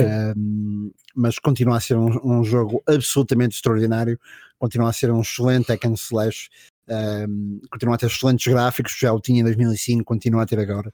uh, 0.00 0.92
mas 1.16 1.38
continua 1.38 1.78
a 1.78 1.80
ser 1.80 1.96
um, 1.96 2.18
um, 2.22 2.44
jogo 2.44 2.80
absolutamente 2.86 3.56
extraordinário, 3.56 4.18
continua 4.58 4.90
a 4.90 4.92
ser 4.92 5.10
um 5.10 5.20
excelente 5.20 5.68
hack 5.68 5.84
and 5.86 5.94
slash, 5.94 6.48
continua 7.70 7.94
a 7.94 7.98
ter 7.98 8.06
excelentes 8.06 8.52
gráficos, 8.52 8.96
já 8.98 9.12
o 9.12 9.20
tinha 9.20 9.40
em 9.40 9.44
2005, 9.44 10.04
continua 10.04 10.42
a 10.42 10.46
ter 10.46 10.58
agora. 10.58 10.92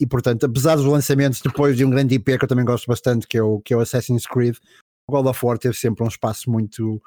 e 0.00 0.06
portanto, 0.06 0.44
apesar 0.44 0.76
dos 0.76 0.86
lançamentos 0.86 1.40
depois 1.40 1.76
de 1.76 1.84
um 1.84 1.90
grande 1.90 2.14
IP 2.16 2.38
que 2.38 2.44
eu 2.44 2.48
também 2.48 2.64
gosto 2.64 2.86
bastante, 2.86 3.26
que 3.26 3.36
é 3.38 3.42
o, 3.42 3.60
que 3.60 3.72
é 3.72 3.76
o 3.76 3.80
Assassin's 3.80 4.26
Creed, 4.26 4.56
God 5.10 5.26
of 5.26 5.44
War 5.44 5.58
teve 5.58 5.74
sempre 5.76 6.04
um 6.04 6.08
espaço 6.08 6.50
muito 6.50 7.00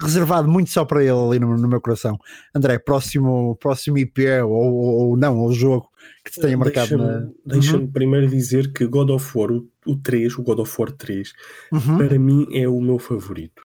reservado, 0.00 0.48
muito 0.48 0.70
só 0.70 0.84
para 0.84 1.00
ele 1.02 1.10
ali 1.10 1.38
no, 1.40 1.56
no 1.56 1.66
meu 1.68 1.80
coração. 1.80 2.16
André, 2.54 2.78
próximo, 2.78 3.56
próximo 3.56 3.98
IP 3.98 4.28
ou, 4.42 4.52
ou, 4.52 5.08
ou 5.08 5.16
não, 5.16 5.44
o 5.44 5.52
jogo 5.52 5.88
que 6.24 6.30
te 6.30 6.40
tenha 6.40 6.56
marcado 6.56 6.96
Deixa-me 6.96 7.04
na. 7.20 7.28
deixa-me 7.46 7.84
Uhum. 7.84 7.90
primeiro 7.92 8.28
dizer 8.28 8.72
que 8.72 8.86
God 8.86 9.10
of 9.10 9.36
War, 9.36 9.50
o, 9.50 9.68
o 9.86 9.96
3, 9.96 10.38
o 10.38 10.42
God 10.42 10.60
of 10.60 10.74
War 10.78 10.92
3, 10.92 11.32
Uhum. 11.72 11.98
para 11.98 12.18
mim 12.18 12.46
é 12.52 12.68
o 12.68 12.80
meu 12.80 12.98
favorito. 12.98 13.62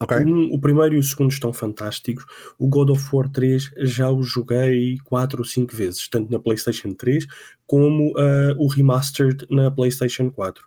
Ok. 0.00 0.16
Um, 0.18 0.52
o 0.54 0.60
primeiro 0.60 0.94
e 0.94 0.98
o 0.98 1.02
segundo 1.02 1.30
estão 1.30 1.52
fantásticos. 1.52 2.24
O 2.58 2.68
God 2.68 2.90
of 2.90 3.08
War 3.12 3.28
3 3.28 3.70
já 3.78 4.10
o 4.10 4.22
joguei 4.22 4.96
4 5.04 5.38
ou 5.40 5.44
5 5.44 5.74
vezes, 5.74 6.08
tanto 6.08 6.32
na 6.32 6.38
PlayStation 6.38 6.94
3 6.94 7.26
como 7.66 8.12
ah, 8.16 8.54
o 8.58 8.66
Remastered 8.68 9.46
na 9.50 9.70
PlayStation 9.70 10.30
4. 10.30 10.64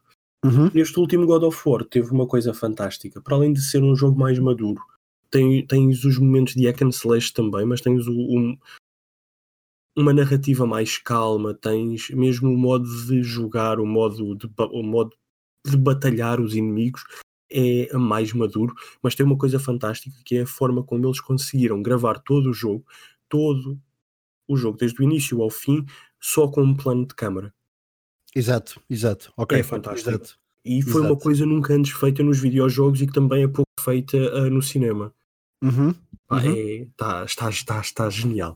Uhum. 0.47 0.71
Este 0.73 0.99
último 0.99 1.25
God 1.25 1.43
of 1.43 1.61
War 1.65 1.83
teve 1.83 2.11
uma 2.11 2.27
coisa 2.27 2.53
fantástica. 2.53 3.21
Para 3.21 3.35
além 3.35 3.53
de 3.53 3.61
ser 3.61 3.83
um 3.83 3.95
jogo 3.95 4.19
mais 4.19 4.39
maduro, 4.39 4.81
tem, 5.29 5.65
tens 5.65 6.03
os 6.03 6.17
momentos 6.17 6.53
de 6.55 6.65
hack 6.65 6.81
and 6.81 6.89
slash 6.89 7.33
também, 7.33 7.65
mas 7.65 7.81
tens 7.81 8.07
um- 8.07 8.57
uma 9.95 10.13
narrativa 10.13 10.65
mais 10.65 10.97
calma, 10.97 11.53
tens 11.53 12.09
mesmo 12.11 12.49
o 12.49 12.57
modo 12.57 12.85
de 13.07 13.23
jogar, 13.23 13.79
o 13.79 13.85
modo 13.85 14.35
de, 14.35 14.47
o 14.71 14.83
modo 14.83 15.15
de 15.65 15.75
batalhar 15.75 16.39
os 16.39 16.55
inimigos 16.55 17.03
é 17.49 17.91
mais 17.97 18.31
maduro, 18.33 18.73
mas 19.01 19.15
tem 19.15 19.25
uma 19.25 19.37
coisa 19.37 19.59
fantástica 19.59 20.15
que 20.23 20.37
é 20.37 20.41
a 20.41 20.47
forma 20.47 20.83
como 20.83 21.05
eles 21.07 21.19
conseguiram 21.19 21.81
gravar 21.81 22.19
todo 22.19 22.49
o 22.49 22.53
jogo, 22.53 22.85
todo 23.27 23.79
o 24.47 24.55
jogo, 24.55 24.77
desde 24.77 25.01
o 25.01 25.03
início 25.03 25.41
ao 25.41 25.49
fim, 25.49 25.85
só 26.19 26.47
com 26.47 26.61
um 26.61 26.75
plano 26.75 27.05
de 27.05 27.15
câmara. 27.15 27.53
Exato, 28.37 28.81
exato. 28.89 29.33
Ok. 29.35 29.59
É 29.59 29.63
fantástico. 29.63 30.09
Exato. 30.09 30.37
E 30.63 30.81
foi 30.81 31.01
uma 31.01 31.09
Exato. 31.11 31.23
coisa 31.23 31.45
nunca 31.45 31.73
antes 31.73 31.91
feita 31.93 32.21
nos 32.21 32.39
videojogos 32.39 33.01
e 33.01 33.07
que 33.07 33.13
também 33.13 33.43
é 33.43 33.47
pouco 33.47 33.69
feita 33.79 34.17
ah, 34.17 34.49
no 34.49 34.61
cinema. 34.61 35.13
Uhum. 35.63 35.93
Pá, 36.27 36.43
Uhum. 36.43 36.53
é- 36.55 36.87
tá- 36.97 37.23
está, 37.25 37.49
está, 37.49 37.79
está 37.79 38.09
genial. 38.09 38.55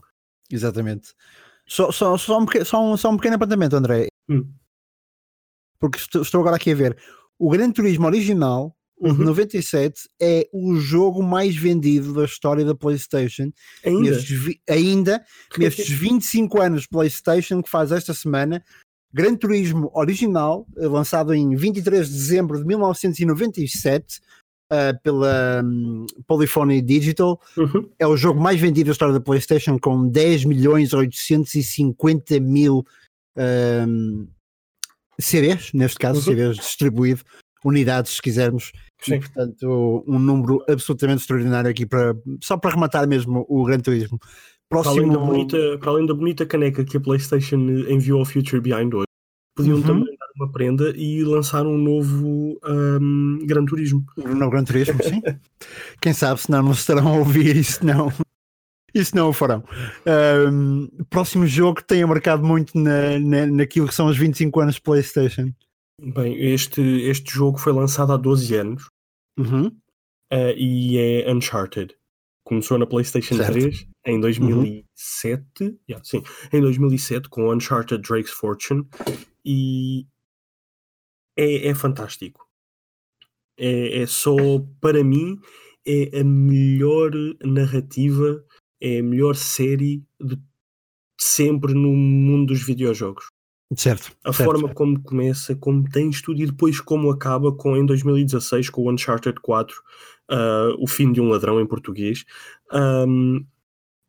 Exatamente. 0.50 1.14
Só, 1.66 1.90
só, 1.90 2.16
só, 2.18 2.38
um, 2.38 2.44
pequeno, 2.46 2.64
só, 2.66 2.84
um, 2.92 2.96
só 2.96 3.10
um 3.10 3.16
pequeno 3.16 3.36
apontamento, 3.36 3.74
André. 3.76 4.06
Hum. 4.28 4.46
Porque 5.80 5.98
estou, 5.98 6.40
agora 6.40 6.56
aqui 6.56 6.70
a 6.70 6.74
ver. 6.74 6.96
O 7.38 7.50
Gran 7.50 7.70
Turismo 7.72 8.06
original, 8.06 8.76
o 8.96 9.12
de 9.12 9.18
Uhum. 9.20 9.24
97, 9.26 10.02
é 10.20 10.48
o 10.52 10.76
jogo 10.76 11.22
mais 11.22 11.56
vendido 11.56 12.12
da 12.14 12.24
história 12.24 12.64
da 12.64 12.74
PlayStation. 12.74 13.50
Ainda? 13.84 14.10
Nestes 14.10 14.56
ainda 14.68 15.24
nestes 15.58 15.88
25 15.88 16.60
anos 16.60 16.82
de 16.82 16.88
PlayStation 16.88 17.62
que 17.62 17.70
faz 17.70 17.90
esta 17.90 18.14
semana. 18.14 18.62
Gran 19.12 19.34
Turismo 19.36 19.90
original, 19.94 20.66
lançado 20.76 21.34
em 21.34 21.54
23 21.54 22.06
de 22.08 22.14
dezembro 22.14 22.58
de 22.58 22.64
1997 22.64 24.20
eh, 24.70 24.92
pela 25.02 25.62
hum, 25.62 26.06
Polyphony 26.26 26.80
Digital, 26.80 27.38
Uhum. 27.58 27.90
é 27.98 28.06
o 28.06 28.16
jogo 28.16 28.40
mais 28.40 28.58
vendido 28.58 28.86
da 28.86 28.92
história 28.92 29.12
da 29.12 29.20
PlayStation 29.20 29.78
com 29.78 30.08
10 30.08 30.46
milhões 30.46 30.94
850 30.94 32.40
mil 32.40 32.82
hum, 33.86 34.26
CDs, 35.20 35.72
neste 35.74 35.98
caso, 35.98 36.18
Uhum. 36.20 36.24
CDs 36.24 36.56
distribuído, 36.56 37.20
unidades, 37.64 38.12
se 38.16 38.22
quisermos, 38.22 38.72
e 39.02 39.04
Sim. 39.10 39.20
portanto 39.20 40.04
um 40.08 40.18
número 40.18 40.64
absolutamente 40.68 41.20
extraordinário 41.20 41.70
aqui 41.70 41.84
para 41.84 42.14
só 42.42 42.56
para 42.56 42.70
rematar 42.74 43.06
mesmo 43.06 43.44
o 43.48 43.64
Gran 43.64 43.78
Turismo. 43.80 44.18
Para 44.80 44.88
além, 44.90 45.06
da 45.08 45.12
Próximo. 45.12 45.26
bonita, 45.26 45.78
para 45.78 45.90
além 45.90 46.06
da 46.06 46.14
bonita 46.14 46.46
caneca 46.46 46.84
que 46.84 46.96
a 46.96 47.00
PlayStation 47.00 47.56
enviou 47.88 48.18
ao 48.20 48.24
Future 48.24 48.60
Behind 48.60 48.92
hoje, 48.94 49.06
podiam 49.56 49.76
Uhum. 49.76 49.82
também 49.82 50.16
dar 50.16 50.26
uma 50.36 50.50
prenda 50.50 50.90
e 50.96 51.22
lançar 51.24 51.66
um 51.66 51.76
novo 51.76 52.58
ahm, 52.64 53.38
Gran 53.44 53.64
Turismo. 53.66 54.04
No 54.16 54.48
Gran 54.50 54.64
Turismo, 54.64 54.98
sim. 55.02 55.20
Quem 56.00 56.12
sabe, 56.14 56.40
se 56.40 56.50
não, 56.50 56.70
estarão 56.72 57.08
a 57.08 57.16
ouvir 57.18 57.54
isso, 57.56 57.84
não. 57.84 58.10
Isso 58.94 59.16
não 59.16 59.28
o 59.30 59.32
farão. 59.32 59.62
Ahm, 60.06 60.86
próximo 61.08 61.46
jogo 61.46 61.76
que 61.76 61.84
tenha 61.86 62.06
marcado 62.06 62.44
muito 62.44 62.76
na, 62.78 63.18
na, 63.18 63.46
naquilo 63.46 63.88
que 63.88 63.94
são 63.94 64.06
os 64.06 64.16
25 64.18 64.60
anos 64.60 64.74
de 64.76 64.82
PlayStation. 64.82 65.50
Bem, 66.00 66.34
este, 66.42 66.80
este 66.80 67.32
jogo 67.32 67.58
foi 67.58 67.72
lançado 67.72 68.12
há 68.12 68.16
12 68.16 68.54
anos 68.54 68.88
Uhum. 69.38 69.70
ah, 70.30 70.52
e 70.56 70.98
é 70.98 71.32
Uncharted. 71.32 71.94
Começou 72.44 72.76
na 72.78 72.86
PlayStation 72.86 73.36
Certo. 73.36 73.52
3 73.52 73.86
em 74.04 74.20
2007, 74.20 75.78
yeah, 75.88 76.04
sim, 76.04 76.22
em 76.52 76.60
2007 76.60 77.28
com 77.28 77.52
Uncharted 77.52 78.02
Drake's 78.02 78.32
Fortune 78.32 78.86
e 79.44 80.06
é, 81.36 81.68
é 81.68 81.74
fantástico. 81.74 82.46
É, 83.56 84.02
é 84.02 84.06
só, 84.06 84.34
para 84.80 85.04
mim, 85.04 85.38
é 85.86 86.20
a 86.20 86.24
melhor 86.24 87.10
narrativa, 87.44 88.44
é 88.80 88.98
a 88.98 89.02
melhor 89.02 89.34
série 89.36 90.02
de 90.20 90.38
sempre 91.20 91.74
no 91.74 91.92
mundo 91.92 92.48
dos 92.48 92.62
videojogos. 92.62 93.26
Certo. 93.76 94.12
A 94.24 94.32
certo. 94.32 94.50
forma 94.50 94.74
como 94.74 95.00
começa, 95.02 95.54
como 95.56 95.88
tem 95.88 96.10
tudo 96.10 96.42
e 96.42 96.46
depois 96.46 96.80
como 96.80 97.10
acaba 97.10 97.54
com 97.54 97.76
em 97.76 97.86
2016 97.86 98.68
com 98.68 98.82
o 98.82 98.92
Uncharted 98.92 99.40
4, 99.40 99.74
ah, 100.28 100.74
o 100.78 100.86
fim 100.86 101.12
de 101.12 101.20
um 101.20 101.28
ladrão 101.28 101.60
em 101.60 101.66
português, 101.66 102.24
ahm, 102.70 103.44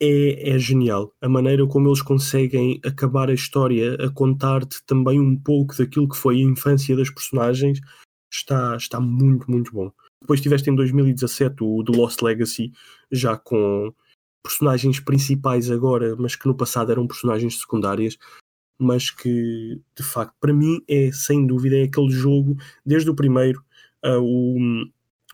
é, 0.04 0.56
é 0.56 0.60
genial. 0.60 1.14
A 1.22 1.30
maneira 1.30 1.66
como 1.66 1.88
eles 1.88 2.02
conseguem 2.02 2.82
acabar 2.86 3.30
a 3.30 3.34
história 3.34 3.96
a 3.96 4.10
contar-te 4.10 4.84
também 4.86 5.20
um 5.20 5.38
pouco 5.40 5.76
daquilo 5.78 6.10
que 6.10 6.18
foi 6.18 6.38
a 6.38 6.44
infância 6.44 6.96
das 6.96 7.10
personagens 7.10 7.80
está, 8.32 8.76
está 8.76 9.00
muito, 9.00 9.50
muito 9.50 9.72
bom. 9.72 9.92
Depois 10.22 10.42
tiveste 10.42 10.70
em 10.70 10.76
2017 10.76 11.56
o 11.64 11.84
The 11.84 11.98
Lost 11.98 12.22
Legacy, 12.22 12.72
já 13.12 13.38
com 13.38 13.94
personagens 14.44 15.00
principais 15.00 15.72
agora, 15.72 16.16
mas 16.18 16.36
que 16.36 16.48
no 16.48 16.56
passado 16.56 16.92
eram 16.92 17.08
personagens 17.08 17.60
secundárias 17.60 18.18
mas 18.80 19.10
que 19.10 19.80
de 19.96 20.04
facto 20.04 20.34
para 20.42 20.52
mim 20.52 20.84
é 20.90 21.12
sem 21.12 21.46
dúvida 21.46 21.78
é 21.78 21.84
aquele 21.84 22.10
jogo 22.12 22.58
desde 22.86 23.10
o 23.10 23.16
primeiro 23.16 23.64
uh, 24.04 24.20
o 24.20 24.58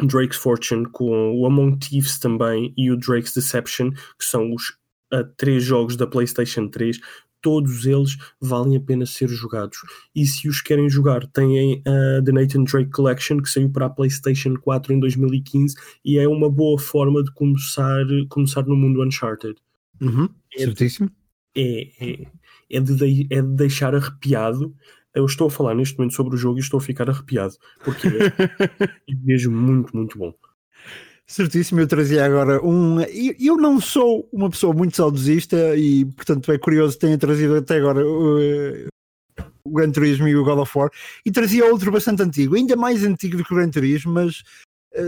Drake's 0.07 0.37
Fortune 0.37 0.85
com 0.91 1.33
o 1.39 1.45
Among 1.45 1.77
Thieves 1.79 2.19
também 2.19 2.73
e 2.77 2.91
o 2.91 2.97
Drake's 2.97 3.33
Deception 3.33 3.91
que 3.91 4.25
são 4.25 4.53
os 4.53 4.69
uh, 5.13 5.23
três 5.37 5.63
jogos 5.63 5.95
da 5.95 6.07
PlayStation 6.07 6.67
3 6.67 6.99
todos 7.41 7.85
eles 7.85 8.17
valem 8.41 8.75
a 8.75 8.81
pena 8.81 9.05
ser 9.05 9.29
jogados 9.29 9.77
e 10.13 10.25
se 10.25 10.49
os 10.49 10.61
querem 10.61 10.89
jogar 10.89 11.25
têm 11.27 11.81
a 11.87 12.21
The 12.21 12.31
Nathan 12.33 12.63
Drake 12.65 12.91
Collection 12.91 13.37
que 13.37 13.49
saiu 13.49 13.69
para 13.69 13.85
a 13.85 13.89
PlayStation 13.89 14.55
4 14.55 14.93
em 14.93 14.99
2015 14.99 15.73
e 16.03 16.17
é 16.17 16.27
uma 16.27 16.49
boa 16.49 16.77
forma 16.77 17.23
de 17.23 17.31
começar, 17.31 18.03
começar 18.29 18.63
no 18.65 18.75
mundo 18.75 19.01
Uncharted 19.05 19.55
Uhum. 20.01 20.29
É- 20.55 20.59
Certíssimo. 20.59 21.09
é, 21.55 21.89
é, 21.99 22.27
é, 22.71 22.79
de, 22.79 22.93
dei- 22.95 23.27
é 23.29 23.41
de 23.41 23.53
deixar 23.55 23.93
arrepiado. 23.93 24.73
Eu 25.13 25.25
estou 25.25 25.47
a 25.47 25.51
falar 25.51 25.75
neste 25.75 25.97
momento 25.97 26.15
sobre 26.15 26.35
o 26.35 26.37
jogo 26.37 26.57
e 26.57 26.61
estou 26.61 26.77
a 26.77 26.81
ficar 26.81 27.09
arrepiado, 27.09 27.55
porque 27.83 28.07
é 28.07 29.15
mesmo 29.23 29.55
muito, 29.55 29.95
muito 29.95 30.17
bom. 30.17 30.33
Certíssimo, 31.25 31.79
eu 31.79 31.87
trazia 31.87 32.25
agora 32.25 32.59
um. 32.65 32.97
Eu 33.39 33.55
não 33.55 33.79
sou 33.79 34.27
uma 34.33 34.49
pessoa 34.49 34.73
muito 34.73 34.97
saudosista 34.97 35.75
e, 35.75 36.05
portanto, 36.05 36.51
é 36.51 36.57
curioso 36.57 36.95
que 36.95 37.01
tenha 37.01 37.17
trazido 37.19 37.55
até 37.55 37.77
agora 37.77 38.03
uh, 38.03 38.87
o 39.63 39.71
Gran 39.71 39.91
Turismo 39.91 40.27
e 40.27 40.35
o 40.35 40.43
God 40.43 40.57
of 40.57 40.75
War. 40.75 40.89
E 41.23 41.31
trazia 41.31 41.65
outro 41.65 41.91
bastante 41.91 42.23
antigo, 42.23 42.55
ainda 42.55 42.75
mais 42.75 43.03
antigo 43.03 43.37
do 43.37 43.43
que 43.43 43.53
o 43.53 43.55
Gran 43.55 43.69
Turismo, 43.69 44.11
mas 44.11 44.43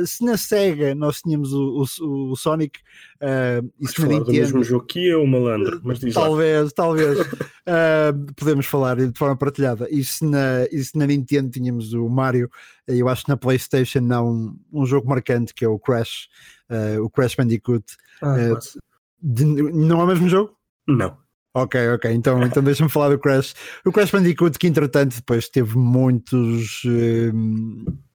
se 0.06 0.24
na 0.24 0.38
Sega 0.38 0.94
nós 0.96 1.22
tínhamos 1.22 1.52
o, 1.54 1.84
o- 2.02 2.32
o 2.32 2.36
Sonic 2.36 2.80
uh, 3.22 3.68
na 3.80 3.90
falar 3.92 4.20
do 4.20 4.32
mesmo 4.32 4.58
Nintendo. 4.60 4.64
jogo 4.64 4.86
que 4.86 5.08
eu, 5.08 5.26
malandro, 5.26 5.82
mas 5.84 6.00
diz 6.00 6.14
lá. 6.16 6.22
Talvez, 6.24 6.74
talvez. 6.74 7.20
Uh, 7.20 8.34
podemos 8.38 8.66
falar 8.66 8.96
de 8.98 9.18
forma 9.18 9.36
partilhada. 9.36 9.88
E 9.90 10.04
se, 10.04 10.26
na, 10.26 10.66
e 10.72 10.84
se 10.84 10.98
na 10.98 11.08
Nintendo 11.08 11.50
tínhamos 11.50 11.94
o 11.94 12.08
Mario, 12.10 12.50
eu 12.88 13.08
acho 13.10 13.24
que 13.24 13.30
na 13.30 13.38
PlayStation 13.38 14.08
há 14.12 14.22
um, 14.22 14.56
um 14.72 14.86
jogo 14.86 15.08
marcante 15.10 15.54
que 15.54 15.66
é 15.66 15.68
o 15.68 15.80
Crash, 15.80 16.28
uh, 16.70 17.04
o 17.04 17.10
Crash 17.10 17.36
Bandicoot. 17.36 17.86
Ah, 18.22 18.40
eh, 18.40 18.50
quase. 18.52 18.80
De- 19.22 19.46
não 19.46 20.02
é 20.02 20.04
o 20.04 20.08
mesmo 20.08 20.30
jogo? 20.30 20.56
Não. 20.88 21.18
Ok, 21.54 21.80
ok, 21.90 22.12
então, 22.14 22.42
então 22.46 22.64
deixa-me 22.64 22.90
falar 22.90 23.10
do 23.10 23.20
Crash. 23.20 23.54
O 23.86 23.92
Crash 23.92 24.12
Bandicoot, 24.12 24.58
que 24.58 24.68
entretanto 24.68 25.16
depois 25.16 25.50
teve 25.50 25.76
muitos. 25.78 26.82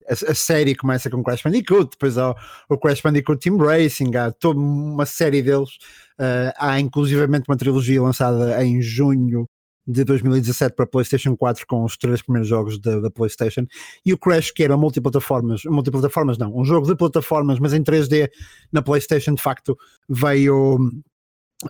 A, 0.09 0.31
a 0.31 0.35
série 0.35 0.75
começa 0.75 1.11
com 1.11 1.23
Crash 1.23 1.42
Bandicoot, 1.42 1.90
depois 1.92 2.19
há 2.19 2.31
o, 2.31 2.35
o 2.71 2.79
Crash 2.79 3.01
Bandicoot 3.01 3.40
Team 3.40 3.57
Racing, 3.59 4.14
há 4.16 4.33
toda 4.33 4.59
uma 4.59 5.07
série 5.07 5.42
deles. 5.42 5.71
Uh, 6.19 6.51
há 6.57 6.81
inclusivamente 6.81 7.45
uma 7.49 7.57
trilogia 7.57 8.01
lançada 8.01 8.64
em 8.64 8.81
junho 8.81 9.47
de 9.87 10.03
2017 10.03 10.75
para 10.75 10.87
PlayStation 10.87 11.37
4 11.37 11.66
com 11.66 11.85
os 11.85 11.97
três 11.97 12.21
primeiros 12.21 12.49
jogos 12.49 12.81
da, 12.81 12.99
da 12.99 13.11
PlayStation 13.11 13.66
e 14.05 14.12
o 14.12 14.19
Crash 14.19 14.51
que 14.51 14.64
era 14.64 14.77
multiplataformas, 14.77 15.62
multiplataformas 15.64 16.38
não, 16.38 16.57
um 16.59 16.64
jogo 16.64 16.87
de 16.87 16.97
plataformas 16.97 17.59
mas 17.61 17.73
em 17.73 17.83
3D 17.83 18.29
na 18.73 18.83
PlayStation 18.83 19.35
de 19.35 19.42
facto 19.42 19.79
veio 20.09 20.90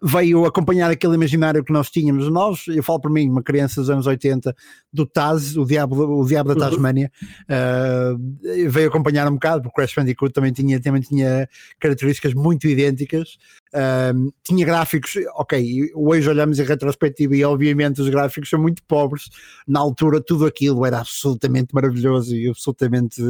veio 0.03 0.45
acompanhar 0.45 0.91
aquele 0.91 1.15
imaginário 1.15 1.63
que 1.63 1.73
nós 1.73 1.91
tínhamos. 1.91 2.29
Nós, 2.31 2.65
eu 2.69 2.83
falo 2.83 3.01
por 3.01 3.11
mim, 3.11 3.31
uma 3.31 3.43
criança 3.43 3.81
dos 3.81 3.89
anos 3.89 4.07
80 4.07 4.55
do 4.93 5.07
Taz, 5.07 5.57
o 5.57 5.65
Diabo, 5.65 6.21
o 6.21 6.27
Diabo 6.27 6.55
da 6.55 6.65
uhum. 6.65 6.71
Tasmania 6.71 7.11
uh, 7.43 8.69
veio 8.69 8.89
acompanhar 8.89 9.29
um 9.29 9.35
bocado, 9.35 9.63
porque 9.63 9.77
Crash 9.77 9.95
Bandicoot 9.95 10.33
também 10.33 10.53
tinha, 10.53 10.81
também 10.81 11.01
tinha 11.01 11.49
características 11.79 12.35
muito 12.35 12.67
idênticas. 12.67 13.37
Uh, 13.73 14.33
tinha 14.43 14.65
gráficos, 14.67 15.15
ok, 15.35 15.91
hoje 15.95 16.29
olhamos 16.29 16.59
em 16.59 16.65
retrospectiva 16.65 17.37
e 17.37 17.45
obviamente 17.45 18.01
os 18.01 18.09
gráficos 18.09 18.49
são 18.49 18.61
muito 18.61 18.83
pobres, 18.85 19.29
na 19.69 19.81
altura 19.81 20.21
tudo 20.21 20.47
aquilo 20.47 20.85
era 20.85 21.01
absolutamente 21.01 21.75
maravilhoso 21.75 22.35
e 22.35 22.49
absolutamente 22.49 23.21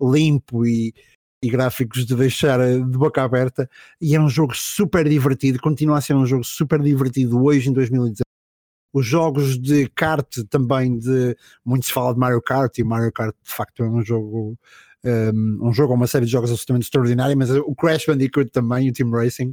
limpo 0.00 0.66
e 0.66 0.92
e 1.42 1.50
gráficos 1.50 2.06
de 2.06 2.14
deixar 2.14 2.60
eh, 2.60 2.78
de 2.78 2.98
boca 2.98 3.22
aberta, 3.22 3.68
e 4.00 4.14
é 4.14 4.20
um 4.20 4.28
jogo 4.28 4.54
super 4.54 5.08
divertido, 5.08 5.60
continua 5.60 5.98
a 5.98 6.00
ser 6.00 6.14
um 6.14 6.24
jogo 6.24 6.44
super 6.44 6.80
divertido 6.80 7.42
hoje 7.42 7.68
em 7.68 7.72
2019. 7.72 8.22
Os 8.92 9.06
jogos 9.06 9.58
de 9.58 9.88
kart 9.88 10.28
também 10.50 10.98
de 10.98 11.36
muito 11.64 11.86
se 11.86 11.92
fala 11.92 12.12
de 12.12 12.20
Mario 12.20 12.42
Kart 12.42 12.78
e 12.78 12.84
Mario 12.84 13.10
Kart 13.10 13.34
de 13.42 13.50
facto 13.50 13.82
é 13.82 13.88
um 13.88 14.04
jogo 14.04 14.58
um, 15.04 15.08
ehm, 15.08 15.58
um 15.60 15.72
jogo, 15.72 15.94
uma 15.94 16.06
série 16.06 16.26
de 16.26 16.32
jogos 16.32 16.50
absolutamente 16.50 16.84
extraordinária, 16.84 17.34
mas 17.34 17.50
o 17.50 17.74
Crash 17.74 18.06
Bandicoot 18.06 18.50
também, 18.50 18.90
o 18.90 18.92
Team 18.92 19.10
Racing, 19.10 19.48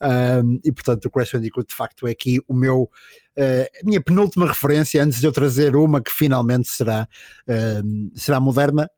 um, 0.00 0.06
ehm, 0.06 0.60
e 0.64 0.70
portanto 0.72 1.06
o 1.06 1.10
Crash 1.10 1.32
Bandicoot 1.32 1.68
de 1.68 1.74
facto 1.74 2.06
é 2.06 2.10
aqui 2.12 2.40
o 2.46 2.54
meu, 2.54 2.82
uh, 2.82 3.80
a 3.80 3.84
minha 3.84 4.00
penúltima 4.00 4.46
referência 4.46 5.02
antes 5.02 5.20
de 5.20 5.26
eu 5.26 5.32
trazer 5.32 5.74
uma 5.74 6.00
que 6.00 6.12
finalmente 6.12 6.68
será, 6.68 7.08
uh, 7.48 8.18
será 8.18 8.38
moderna, 8.40 8.88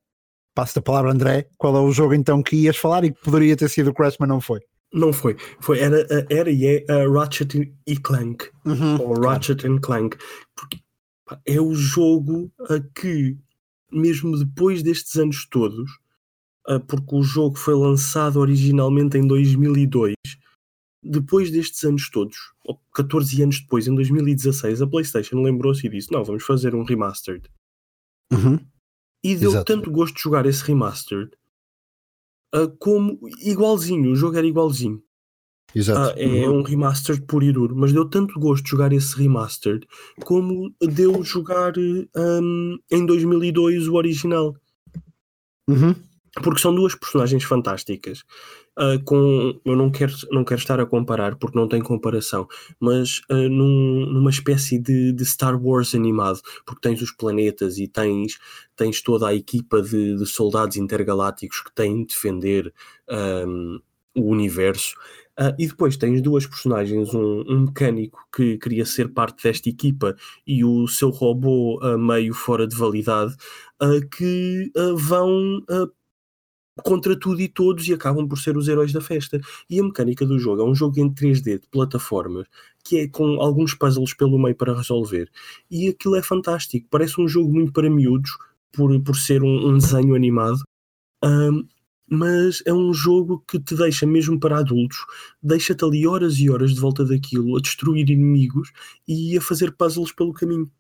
Passo 0.55 0.79
a 0.79 0.83
palavra, 0.83 1.11
André. 1.11 1.49
Qual 1.59 1.77
é 1.77 1.81
o 1.81 1.91
jogo 1.91 2.15
então 2.15 2.43
que 2.43 2.57
ias 2.57 2.77
falar 2.77 3.05
e 3.05 3.13
que 3.13 3.21
poderia 3.21 3.57
ter 3.57 3.69
sido 3.69 3.91
o 3.91 3.95
Crash, 3.95 4.17
mas 4.21 4.29
não 4.29 4.41
foi? 4.41 4.61
Não 4.93 5.13
foi. 5.13 5.37
foi 5.61 5.81
era, 5.81 6.07
era 6.31 6.51
e 6.51 6.65
é 6.67 6.85
a 6.89 7.09
Ratchet 7.09 7.73
e 7.87 7.97
Clank. 7.97 8.49
Uhum, 8.65 9.01
ou 9.01 9.21
Ratchet 9.21 9.63
claro. 9.63 9.81
Clank. 9.81 10.17
Porque 10.55 10.79
pá, 11.25 11.41
é 11.45 11.61
o 11.61 11.75
jogo 11.75 12.53
a 12.71 12.79
que, 12.95 13.37
mesmo 13.91 14.39
depois 14.39 14.83
destes 14.83 15.17
anos 15.17 15.47
todos, 15.51 15.91
porque 16.87 17.15
o 17.15 17.23
jogo 17.23 17.57
foi 17.57 17.75
lançado 17.75 18.39
originalmente 18.39 19.19
em 19.19 19.27
2002, 19.27 20.15
depois 21.03 21.51
destes 21.51 21.85
anos 21.85 22.09
todos, 22.09 22.37
ou 22.65 22.81
14 22.95 23.43
anos 23.43 23.61
depois, 23.61 23.87
em 23.87 23.95
2016, 23.95 24.81
a 24.81 24.87
PlayStation 24.87 25.43
lembrou-se 25.43 25.87
e 25.87 25.91
disse: 25.91 26.11
Não, 26.11 26.25
vamos 26.25 26.45
fazer 26.45 26.75
um 26.75 26.85
remastered. 26.85 27.51
Uhum. 28.33 28.59
E 29.25 29.35
deu 29.35 29.51
Exato. 29.51 29.65
tanto 29.65 29.91
gosto 29.91 30.15
de 30.15 30.23
jogar 30.23 30.45
esse 30.45 30.63
remastered 30.63 31.31
uh, 32.55 32.69
como 32.79 33.19
igualzinho, 33.41 34.13
o 34.13 34.17
jogo 34.17 34.37
era 34.37 34.47
igualzinho. 34.47 35.03
Exato. 35.75 36.17
Uh, 36.17 36.21
é 36.21 36.49
uhum. 36.49 36.59
um 36.59 36.63
remastered 36.63 37.25
puro 37.27 37.45
e 37.45 37.51
duro, 37.53 37.75
mas 37.75 37.93
deu 37.93 38.05
tanto 38.05 38.39
gosto 38.39 38.63
de 38.65 38.71
jogar 38.71 38.93
esse 38.93 39.17
remastered 39.17 39.87
como 40.23 40.73
deu 40.81 41.25
jogar 41.25 41.73
um, 41.79 42.79
em 42.91 43.07
2002 43.07 43.89
o 43.89 43.95
original. 43.95 44.55
Uhum 45.67 45.95
porque 46.43 46.61
são 46.61 46.75
duas 46.75 46.95
personagens 46.95 47.45
fantásticas. 47.45 48.25
Uh, 48.77 49.01
com, 49.05 49.61
eu 49.65 49.77
não 49.77 49.89
quero, 49.89 50.13
não 50.33 50.43
quero 50.43 50.59
estar 50.59 50.81
a 50.81 50.87
comparar 50.87 51.37
porque 51.37 51.57
não 51.57 51.69
tem 51.69 51.81
comparação, 51.81 52.49
mas 52.81 53.21
uh, 53.31 53.49
num, 53.49 54.05
numa 54.07 54.31
espécie 54.31 54.81
de, 54.81 55.13
de, 55.13 55.25
Star 55.25 55.57
Wars 55.57 55.95
animado, 55.95 56.41
porque 56.67 56.81
tens 56.81 57.01
os 57.01 57.13
planetas 57.13 57.79
e 57.79 57.87
tens, 57.87 58.37
tens 58.75 59.01
toda 59.01 59.29
a 59.29 59.35
equipa 59.35 59.81
de, 59.81 60.17
de 60.17 60.27
soldados 60.27 60.77
intergalácticos 60.77 61.61
que 61.61 61.73
têm 61.73 62.01
de 62.01 62.15
defender 62.15 62.75
um, 63.47 63.79
o 64.17 64.23
universo. 64.29 64.97
Uh, 65.39 65.55
e 65.57 65.69
depois 65.69 65.97
tens 65.97 66.21
duas 66.21 66.45
personagens, 66.45 67.15
um, 67.15 67.45
um, 67.49 67.61
mecânico 67.67 68.27
que 68.35 68.59
queria 68.59 68.85
ser 68.85 69.09
parte 69.13 69.45
desta 69.45 69.69
equipa 69.69 70.17
e 70.45 70.65
o 70.65 70.89
seu 70.89 71.11
robô 71.11 71.79
meio 71.97 72.35
fora 72.35 72.67
de 72.67 72.77
validade, 72.77 73.37
que 74.17 74.73
vão 74.97 75.63
contra 76.83 77.19
tudo 77.19 77.41
e 77.41 77.49
todos 77.49 77.87
e 77.87 77.93
acabam 77.93 78.27
por 78.27 78.39
ser 78.39 78.57
os 78.57 78.69
heróis 78.69 78.93
da 78.93 79.01
festa. 79.01 79.41
E 79.69 79.79
a 79.79 79.83
mecânica 79.83 80.27
do 80.27 80.39
jogo 80.39 80.63
é 80.63 80.65
um 80.65 80.75
jogo 80.75 80.99
em 80.99 81.13
3D 81.13 81.61
de 81.61 81.69
plataformas 81.71 82.47
que 82.85 82.99
é 82.99 83.09
com 83.09 83.41
alguns 83.41 83.75
puzzles 83.75 84.13
pelo 84.13 84.39
meio 84.39 84.55
para 84.55 84.77
resolver. 84.77 85.31
E 85.71 85.89
aquilo 85.89 86.17
é 86.17 86.23
fantástico. 86.23 86.87
Parece 86.91 87.19
um 87.19 87.27
jogo 87.27 87.51
muito 87.51 87.73
para 87.73 87.89
miúdos 87.89 88.31
por, 88.71 89.01
por 89.01 89.17
ser 89.17 89.43
um, 89.43 89.69
um 89.69 89.79
desenho 89.79 90.15
animado. 90.15 90.63
Um, 91.25 91.67
mas 92.07 92.63
é 92.67 92.73
um 92.73 92.93
jogo 92.93 93.43
que 93.49 93.59
te 93.59 93.75
deixa, 93.75 94.07
mesmo 94.07 94.39
para 94.39 94.59
adultos, 94.59 94.99
deixa-te 95.43 95.83
ali 95.83 96.07
horas 96.07 96.39
e 96.39 96.51
horas 96.51 96.75
de 96.75 96.81
volta 96.81 97.03
daquilo, 97.03 97.57
a 97.57 97.61
destruir 97.61 98.11
inimigos 98.11 98.71
e 99.09 99.37
a 99.39 99.41
fazer 99.41 99.73
puzzles 99.73 100.13
pelo 100.13 100.35
caminho. 100.35 100.71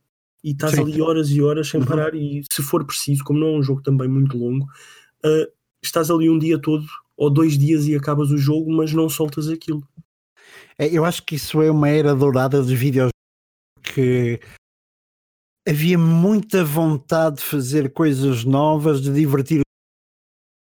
E 0.42 0.50
estás 0.50 0.74
Sim. 0.74 0.82
ali 0.82 1.00
horas 1.00 1.30
e 1.30 1.40
horas 1.40 1.68
sem 1.68 1.80
uhum. 1.80 1.86
parar, 1.86 2.14
e 2.14 2.42
se 2.52 2.62
for 2.62 2.84
preciso, 2.84 3.24
como 3.24 3.40
não 3.40 3.46
é 3.48 3.58
um 3.58 3.62
jogo 3.62 3.80
também 3.80 4.06
muito 4.06 4.36
longo, 4.36 4.66
uh, 5.24 5.50
estás 5.86 6.10
ali 6.10 6.28
um 6.28 6.38
dia 6.38 6.58
todo 6.58 6.86
ou 7.16 7.30
dois 7.30 7.56
dias 7.56 7.86
e 7.86 7.94
acabas 7.94 8.30
o 8.30 8.38
jogo, 8.38 8.72
mas 8.72 8.92
não 8.92 9.08
soltas 9.08 9.48
aquilo. 9.48 9.86
É, 10.78 10.86
eu 10.86 11.04
acho 11.04 11.22
que 11.24 11.36
isso 11.36 11.62
é 11.62 11.70
uma 11.70 11.88
era 11.88 12.14
dourada 12.14 12.60
dos 12.62 12.72
vídeos 12.72 13.10
que 13.82 14.40
havia 15.66 15.96
muita 15.96 16.64
vontade 16.64 17.36
de 17.36 17.42
fazer 17.42 17.92
coisas 17.92 18.44
novas, 18.44 19.00
de 19.00 19.12
divertir. 19.12 19.62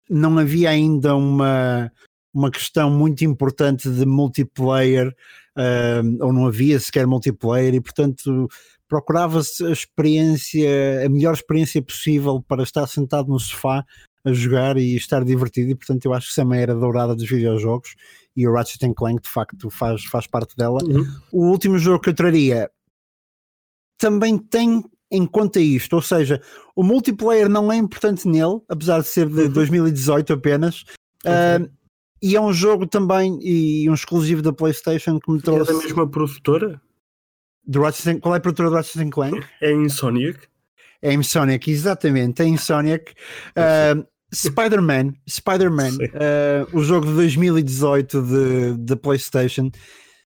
Não 0.09 0.37
havia 0.39 0.69
ainda 0.69 1.15
uma, 1.15 1.91
uma 2.33 2.49
questão 2.49 2.89
muito 2.89 3.23
importante 3.23 3.89
de 3.89 4.05
multiplayer, 4.05 5.15
uh, 5.57 6.25
ou 6.25 6.33
não 6.33 6.47
havia 6.47 6.79
sequer 6.79 7.05
multiplayer, 7.05 7.75
e 7.75 7.81
portanto 7.81 8.47
procurava-se 8.87 9.63
a 9.65 9.69
experiência, 9.69 11.05
a 11.05 11.09
melhor 11.09 11.35
experiência 11.35 11.79
possível 11.79 12.41
para 12.41 12.63
estar 12.63 12.87
sentado 12.87 13.29
no 13.29 13.39
sofá 13.39 13.85
a 14.23 14.33
jogar 14.33 14.77
e 14.77 14.95
estar 14.95 15.23
divertido, 15.23 15.71
e 15.71 15.75
portanto 15.75 16.05
eu 16.05 16.13
acho 16.13 16.27
que 16.27 16.31
isso 16.31 16.41
é 16.41 16.43
uma 16.43 16.57
era 16.57 16.75
dourada 16.75 17.15
dos 17.15 17.29
videojogos 17.29 17.95
e 18.35 18.47
o 18.47 18.53
Ratchet 18.53 18.93
Clank 18.93 19.21
de 19.21 19.29
facto 19.29 19.69
faz, 19.69 20.03
faz 20.05 20.27
parte 20.27 20.55
dela. 20.55 20.79
Uhum. 20.83 21.05
O 21.31 21.47
último 21.47 21.77
jogo 21.77 21.99
que 21.99 22.09
eu 22.09 22.13
traria 22.13 22.69
também 23.97 24.37
tem 24.37 24.83
em 25.11 25.25
conta 25.25 25.59
isto, 25.59 25.93
ou 25.93 26.01
seja, 26.01 26.41
o 26.75 26.83
multiplayer 26.83 27.49
não 27.49 27.71
é 27.71 27.75
importante 27.75 28.27
nele, 28.27 28.61
apesar 28.69 29.01
de 29.01 29.07
ser 29.07 29.27
de 29.27 29.41
uhum. 29.41 29.49
2018 29.49 30.33
apenas. 30.33 30.83
Okay. 31.25 31.65
Uh, 31.65 31.71
e 32.21 32.35
é 32.35 32.41
um 32.41 32.53
jogo 32.53 32.85
também 32.85 33.39
e 33.41 33.89
um 33.89 33.93
exclusivo 33.93 34.41
da 34.41 34.53
PlayStation 34.53 35.19
que 35.19 35.31
me 35.31 35.41
trouxe. 35.41 35.71
É 35.71 35.73
da 35.73 35.79
mesma 35.79 36.09
produtora? 36.09 36.81
Do 37.65 37.81
Ratchet, 37.81 38.19
qual 38.19 38.35
é 38.35 38.37
a 38.37 38.41
produtora 38.41 38.69
do 38.69 38.75
Ratchet 38.75 39.09
Clank? 39.09 39.45
É 39.61 39.71
Insomniac. 39.71 40.47
É 41.01 41.13
Insomniac, 41.13 41.69
exatamente, 41.69 42.41
é 42.41 42.45
Insomniac. 42.45 43.13
Uh, 43.51 44.05
Spider-Man, 44.33 45.13
Spider-Man, 45.27 45.95
uh, 45.95 46.77
o 46.77 46.83
jogo 46.83 47.07
de 47.07 47.13
2018 47.13 48.21
de, 48.21 48.77
de 48.77 48.95
PlayStation. 48.95 49.71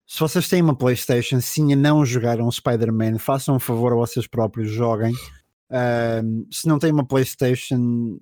Se 0.07 0.21
vocês 0.21 0.49
têm 0.49 0.63
uma 0.63 0.77
PlayStation, 0.77 1.41
se 1.41 1.63
ainda 1.63 1.77
não 1.77 2.05
jogaram 2.05 2.51
Spider-Man, 2.51 3.19
façam 3.19 3.57
um 3.57 3.59
favor 3.59 3.93
a 3.93 3.97
vocês 3.97 4.27
próprios, 4.27 4.71
joguem. 4.71 5.13
Uh, 5.71 6.47
se 6.51 6.69
não 6.69 6.79
têm 6.79 6.93
uma 6.93 7.07
PlayStation, 7.07 8.19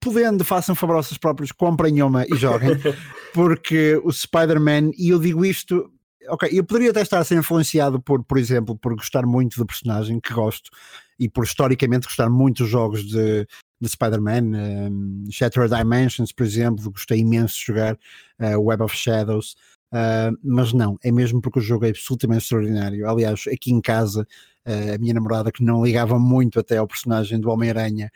podendo, 0.00 0.44
façam 0.44 0.74
um 0.74 0.76
favor 0.76 0.94
a 0.94 1.02
vocês 1.02 1.18
próprios, 1.18 1.52
comprem 1.52 2.02
uma 2.02 2.24
e 2.26 2.36
joguem, 2.36 2.70
porque 3.32 4.00
o 4.04 4.12
Spider-Man, 4.12 4.90
e 4.96 5.08
eu 5.08 5.18
digo 5.18 5.44
isto 5.44 5.90
ok, 6.28 6.48
eu 6.52 6.64
poderia 6.64 6.90
até 6.90 7.00
estar 7.00 7.18
a 7.18 7.24
ser 7.24 7.36
influenciado 7.36 8.00
por, 8.00 8.22
por 8.22 8.38
exemplo, 8.38 8.76
por 8.76 8.94
gostar 8.94 9.26
muito 9.26 9.56
do 9.56 9.66
personagem 9.66 10.20
que 10.20 10.32
gosto 10.32 10.70
e 11.18 11.28
por 11.28 11.44
historicamente 11.44 12.06
gostar 12.06 12.30
muito 12.30 12.62
dos 12.62 12.70
jogos 12.70 13.04
de, 13.04 13.46
de 13.80 13.88
Spider-Man, 13.88 14.90
um, 14.90 15.24
Shattered 15.30 15.74
Dimensions, 15.74 16.32
por 16.32 16.44
exemplo, 16.44 16.90
gostei 16.90 17.20
imenso 17.20 17.54
de 17.58 17.66
jogar 17.66 17.94
uh, 17.94 18.60
Web 18.60 18.82
of 18.82 18.96
Shadows, 18.96 19.56
uh, 19.92 20.36
mas 20.42 20.72
não, 20.72 20.96
é 21.02 21.10
mesmo 21.10 21.40
porque 21.40 21.58
o 21.58 21.62
jogo 21.62 21.86
é 21.86 21.90
absolutamente 21.90 22.42
extraordinário. 22.42 23.08
Aliás, 23.08 23.44
aqui 23.52 23.72
em 23.72 23.80
casa, 23.80 24.26
uh, 24.66 24.94
a 24.94 24.98
minha 24.98 25.14
namorada, 25.14 25.50
que 25.50 25.64
não 25.64 25.84
ligava 25.84 26.18
muito 26.18 26.60
até 26.60 26.76
ao 26.76 26.86
personagem 26.86 27.40
do 27.40 27.50
Homem-Aranha, 27.50 28.10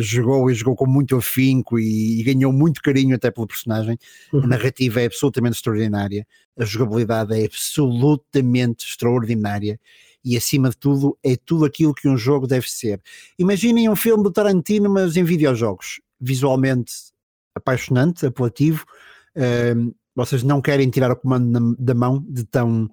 jogou 0.00 0.50
e 0.50 0.54
jogou 0.54 0.74
com 0.74 0.86
muito 0.86 1.16
afinco 1.16 1.78
e, 1.78 2.20
e, 2.20 2.22
ganhou 2.22 2.52
muito 2.52 2.80
carinho 2.80 3.14
até 3.14 3.30
pelo 3.30 3.46
personagem. 3.46 3.98
Uhum. 4.32 4.44
A 4.44 4.46
narrativa 4.46 5.02
é 5.02 5.06
absolutamente 5.06 5.56
extraordinária, 5.56 6.26
a 6.58 6.64
jogabilidade 6.64 7.38
é 7.38 7.44
absolutamente 7.44 8.86
extraordinária 8.86 9.78
e 10.24 10.36
acima 10.36 10.70
de 10.70 10.76
tudo 10.76 11.18
é 11.22 11.36
tudo 11.36 11.64
aquilo 11.64 11.94
que 11.94 12.08
um 12.08 12.16
jogo 12.16 12.46
deve 12.46 12.70
ser. 12.70 13.00
Imaginem 13.38 13.88
um 13.88 13.96
filme 13.96 14.22
do 14.22 14.32
Tarantino, 14.32 14.90
mas 14.90 15.16
em 15.16 15.24
videojogos, 15.24 16.00
visualmente 16.20 16.92
apaixonante, 17.54 18.26
apelativo. 18.26 18.84
Uh, 19.36 19.94
vocês 20.14 20.42
não 20.42 20.60
querem 20.60 20.90
tirar 20.90 21.10
o 21.12 21.16
comando 21.16 21.60
na, 21.60 21.76
da 21.78 21.94
mão 21.94 22.24
de 22.28 22.44
tão 22.44 22.90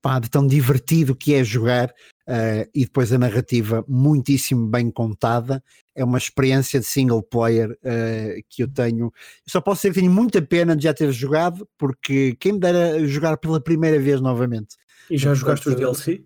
pá, 0.00 0.18
de 0.18 0.28
tão 0.28 0.46
divertido 0.46 1.14
que 1.14 1.34
é 1.34 1.44
jogar 1.44 1.88
uh, 1.88 2.68
e 2.74 2.84
depois 2.84 3.12
a 3.12 3.18
narrativa 3.18 3.84
muitíssimo 3.88 4.66
bem 4.66 4.90
contada. 4.90 5.62
É 5.94 6.04
uma 6.04 6.18
experiência 6.18 6.78
de 6.80 6.86
single 6.86 7.22
player 7.22 7.70
uh, 7.70 8.42
que 8.48 8.62
eu 8.62 8.68
tenho. 8.68 9.06
Eu 9.06 9.12
só 9.50 9.60
posso 9.60 9.82
dizer 9.82 9.94
que 9.94 10.00
tenho 10.00 10.12
muita 10.12 10.40
pena 10.40 10.76
de 10.76 10.84
já 10.84 10.94
ter 10.94 11.10
jogado, 11.12 11.68
porque 11.76 12.36
quem 12.38 12.52
me 12.52 12.60
dera 12.60 13.06
jogar 13.06 13.36
pela 13.36 13.60
primeira 13.60 13.98
vez 13.98 14.20
novamente. 14.20 14.76
E 15.10 15.16
já 15.16 15.34
jogaste 15.34 15.68
os 15.68 15.74
DLC? 15.74 16.24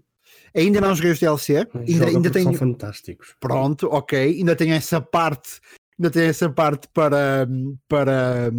Ainda 0.54 0.80
não 0.80 0.94
joguei 0.94 1.12
os 1.12 1.18
DLC. 1.18 1.66
Ainda, 1.88 2.06
ainda 2.06 2.30
tenho... 2.30 2.44
São 2.44 2.54
fantásticos. 2.54 3.34
Pronto, 3.40 3.88
ok. 3.90 4.18
Ainda 4.18 4.54
tenho 4.54 4.74
essa 4.74 5.00
parte. 5.00 5.60
Ainda 5.98 6.10
tenho 6.10 6.26
essa 6.26 6.50
parte 6.50 6.88
para, 6.92 7.46
para, 7.88 8.50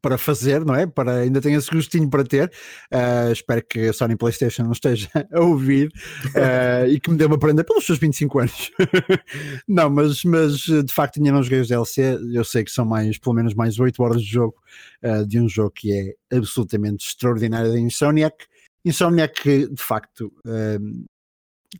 para 0.00 0.18
fazer, 0.18 0.64
não 0.64 0.74
é? 0.74 0.86
Para, 0.86 1.18
ainda 1.18 1.40
tenho 1.40 1.58
esse 1.58 1.70
gostinho 1.70 2.08
para 2.08 2.24
ter. 2.24 2.50
Uh, 2.92 3.32
espero 3.32 3.64
que 3.66 3.88
a 3.88 3.92
Sony 3.92 4.16
PlayStation 4.16 4.64
não 4.64 4.72
esteja 4.72 5.08
a 5.32 5.40
ouvir 5.40 5.88
uh, 6.28 6.88
e 6.88 6.98
que 6.98 7.10
me 7.10 7.16
dê 7.16 7.24
uma 7.24 7.38
prenda 7.38 7.64
pelos 7.64 7.84
seus 7.84 7.98
25 7.98 8.38
anos. 8.38 8.70
não, 9.68 9.90
mas, 9.90 10.24
mas 10.24 10.58
de 10.60 10.92
facto 10.92 11.18
ainda 11.18 11.32
não 11.32 11.42
joguei 11.42 11.60
os 11.60 11.68
DLC. 11.68 12.18
Eu 12.32 12.44
sei 12.44 12.64
que 12.64 12.70
são 12.70 12.84
mais, 12.84 13.18
pelo 13.18 13.34
menos 13.34 13.54
mais 13.54 13.78
8 13.78 14.02
horas 14.02 14.22
de 14.22 14.30
jogo 14.30 14.56
uh, 15.02 15.26
de 15.26 15.40
um 15.40 15.48
jogo 15.48 15.70
que 15.70 15.92
é 15.92 16.36
absolutamente 16.36 17.06
extraordinário 17.06 17.72
da 17.72 17.78
Insomniac. 17.78 18.46
Insomniac 18.84 19.42
que 19.42 19.68
de 19.68 19.82
facto 19.82 20.32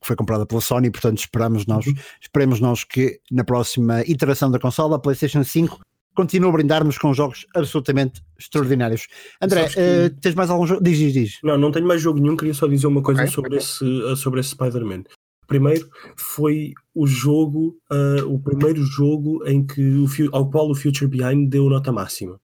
foi 0.02 0.16
comprada 0.16 0.46
pela 0.46 0.60
Sony, 0.60 0.90
portanto 0.90 1.18
esperamos 1.18 1.66
nós, 1.66 1.86
uhum. 1.86 1.94
esperemos 2.20 2.60
nós 2.60 2.84
que 2.84 3.20
na 3.30 3.44
próxima 3.44 4.02
iteração 4.02 4.50
da 4.50 4.58
consola, 4.58 4.96
a 4.96 4.98
PlayStation 4.98 5.44
5 5.44 5.80
continua 6.14 6.48
a 6.48 6.52
brindar-nos 6.52 6.96
com 6.96 7.12
jogos 7.12 7.46
absolutamente 7.54 8.22
extraordinários. 8.38 9.08
André, 9.40 9.68
que... 9.68 9.78
uh, 9.78 10.20
tens 10.20 10.34
mais 10.34 10.48
algum 10.48 10.66
jogo? 10.66 10.82
Diz, 10.82 10.96
diz, 10.96 11.12
diz. 11.12 11.38
Não, 11.42 11.58
não 11.58 11.72
tenho 11.72 11.86
mais 11.86 12.00
jogo 12.00 12.20
nenhum, 12.20 12.36
queria 12.36 12.54
só 12.54 12.66
dizer 12.66 12.86
uma 12.86 13.02
coisa 13.02 13.22
okay, 13.22 13.32
sobre, 13.32 13.56
okay. 13.56 13.58
Esse, 13.58 14.12
eh, 14.12 14.16
sobre 14.16 14.40
esse 14.40 14.50
Spider-Man. 14.50 15.04
Primeiro, 15.46 15.90
foi 16.16 16.72
o 16.94 17.06
jogo, 17.06 17.76
uh, 17.90 18.32
o 18.32 18.38
primeiro 18.38 18.82
jogo 18.82 19.46
em 19.46 19.66
que 19.66 19.82
o, 19.82 20.06
ao 20.32 20.48
qual 20.48 20.70
o 20.70 20.74
Future 20.74 21.08
Behind 21.08 21.50
deu 21.50 21.68
nota 21.68 21.92
máxima. 21.92 22.40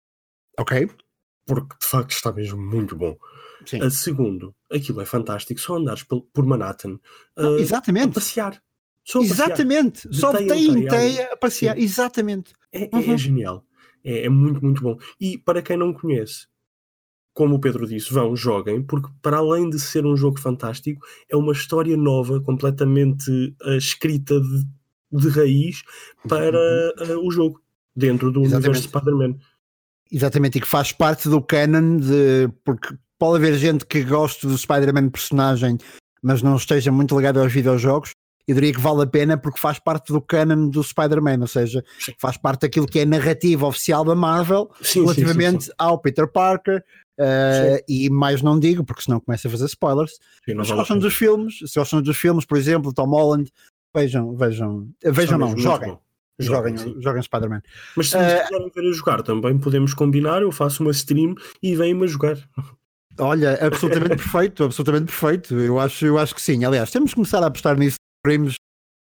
Ok. 0.58 0.90
Porque 1.46 1.74
de 1.80 1.86
facto 1.86 2.10
está 2.10 2.30
mesmo 2.32 2.60
muito 2.60 2.94
bom. 2.94 3.16
Sim. 3.66 3.82
Uh, 3.82 3.90
segundo, 3.90 4.54
aquilo 4.70 5.00
é 5.00 5.04
fantástico, 5.04 5.60
só 5.60 5.76
andares 5.76 6.02
por, 6.02 6.46
Manhattan 6.46 6.98
uh, 7.36 7.58
exatamente. 7.58 8.10
a 8.10 8.12
passear. 8.12 8.62
Só 9.04 9.20
exatamente, 9.20 10.08
passear. 10.08 10.20
só 10.20 10.32
teia 10.36 10.70
em 10.70 10.86
teia 10.86 11.32
a 11.32 11.36
passear, 11.36 11.76
Sim. 11.76 11.82
exatamente. 11.82 12.52
É, 12.72 12.84
é, 12.84 12.96
uhum. 12.96 13.14
é 13.14 13.18
genial, 13.18 13.64
é, 14.04 14.24
é, 14.26 14.28
muito, 14.28 14.62
muito 14.62 14.82
bom. 14.82 14.96
E 15.20 15.38
para 15.38 15.62
quem 15.62 15.76
não 15.76 15.92
conhece, 15.92 16.46
como 17.32 17.56
o 17.56 17.60
Pedro 17.60 17.86
disse, 17.86 18.12
vão, 18.12 18.36
joguem, 18.36 18.82
porque 18.82 19.08
para 19.22 19.38
além 19.38 19.70
de 19.70 19.78
ser 19.78 20.04
um 20.04 20.16
jogo 20.16 20.38
fantástico, 20.38 21.04
é 21.28 21.36
uma 21.36 21.52
história 21.52 21.96
nova, 21.96 22.40
completamente 22.40 23.30
uh, 23.64 23.76
escrita 23.76 24.40
de, 24.40 24.64
de, 25.12 25.28
raiz 25.28 25.82
para 26.28 26.58
uh, 27.08 27.26
o 27.26 27.30
jogo, 27.30 27.60
dentro 27.94 28.30
do 28.30 28.42
Exatamente. 28.42 28.66
universo 28.66 28.82
de 28.82 28.88
Spider-Man. 28.88 29.38
Exatamente, 30.12 30.58
e 30.58 30.60
que 30.60 30.66
faz 30.66 30.92
parte 30.92 31.28
do 31.28 31.40
canon, 31.40 31.98
de, 31.98 32.48
porque 32.64 32.96
pode 33.20 33.36
haver 33.36 33.56
gente 33.58 33.84
que 33.84 34.02
goste 34.02 34.46
do 34.46 34.56
Spider-Man 34.56 35.10
personagem, 35.10 35.76
mas 36.22 36.42
não 36.42 36.56
esteja 36.56 36.90
muito 36.90 37.14
ligado 37.14 37.38
aos 37.38 37.52
videojogos. 37.52 38.14
Eu 38.48 38.54
diria 38.54 38.72
que 38.72 38.80
vale 38.80 39.02
a 39.02 39.06
pena 39.06 39.36
porque 39.36 39.60
faz 39.60 39.78
parte 39.78 40.10
do 40.10 40.20
canon 40.22 40.70
do 40.70 40.82
Spider-Man, 40.82 41.38
ou 41.42 41.46
seja, 41.46 41.84
sim. 42.00 42.12
faz 42.18 42.38
parte 42.38 42.62
daquilo 42.62 42.86
que 42.86 42.98
é 42.98 43.02
a 43.02 43.06
narrativa 43.06 43.66
oficial 43.66 44.04
da 44.04 44.14
Marvel 44.14 44.70
sim, 44.80 45.02
relativamente 45.02 45.66
sim, 45.66 45.70
ao 45.78 45.98
Peter 45.98 46.26
Parker. 46.26 46.82
Uh, 47.18 47.84
e 47.86 48.08
mais 48.08 48.40
não 48.40 48.58
digo, 48.58 48.82
porque 48.82 49.02
senão 49.02 49.20
começa 49.20 49.46
a 49.46 49.50
fazer 49.50 49.66
spoilers. 49.66 50.18
se 50.46 50.54
gostam 50.54 50.98
dos 50.98 51.14
filmes, 51.14 51.58
se 51.58 51.78
gostam 51.78 52.00
dos 52.00 52.16
filmes, 52.16 52.46
por 52.46 52.56
exemplo, 52.56 52.94
Tom 52.94 53.10
Holland, 53.10 53.52
vejam, 53.94 54.34
vejam, 54.34 54.88
vejam 55.04 55.38
não, 55.38 55.56
joguem. 55.58 55.98
Joguem, 56.38 56.74
joguem 57.02 57.22
Spider-Man. 57.22 57.62
Mas 57.94 58.08
se 58.08 58.16
uh, 58.16 58.20
quiserem 58.20 58.70
ver 58.74 58.88
a 58.88 58.92
jogar 58.92 59.22
também, 59.22 59.58
podemos 59.58 59.92
combinar. 59.92 60.40
Eu 60.40 60.50
faço 60.50 60.82
uma 60.82 60.90
stream 60.90 61.34
e 61.62 61.76
venho-me 61.76 62.04
a 62.04 62.06
jogar. 62.06 62.38
Olha, 63.20 63.54
absolutamente 63.64 64.16
perfeito, 64.16 64.64
absolutamente 64.64 65.06
perfeito. 65.06 65.54
Eu 65.58 65.78
acho, 65.78 66.06
eu 66.06 66.18
acho 66.18 66.34
que 66.34 66.42
sim. 66.42 66.64
Aliás, 66.64 66.90
temos 66.90 67.10
que 67.10 67.16
começar 67.16 67.42
a 67.42 67.46
apostar 67.46 67.78
nisso. 67.78 67.96
Streams, 68.24 68.54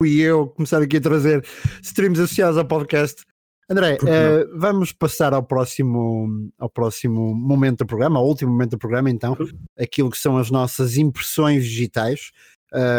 e 0.04 0.20
eu 0.20 0.48
começar 0.48 0.80
aqui 0.80 0.96
a 0.96 1.00
trazer 1.00 1.44
streams 1.82 2.20
associados 2.20 2.58
ao 2.58 2.64
podcast. 2.64 3.22
André, 3.70 3.96
uh, 4.02 4.58
vamos 4.58 4.92
passar 4.92 5.32
ao 5.32 5.42
próximo, 5.42 6.50
ao 6.58 6.68
próximo 6.68 7.34
momento 7.34 7.78
do 7.78 7.86
programa, 7.86 8.18
ao 8.18 8.26
último 8.26 8.50
momento 8.50 8.72
do 8.72 8.78
programa, 8.78 9.08
então, 9.08 9.36
uhum. 9.38 9.48
aquilo 9.78 10.10
que 10.10 10.18
são 10.18 10.36
as 10.36 10.50
nossas 10.50 10.96
impressões 10.96 11.64
digitais. 11.64 12.32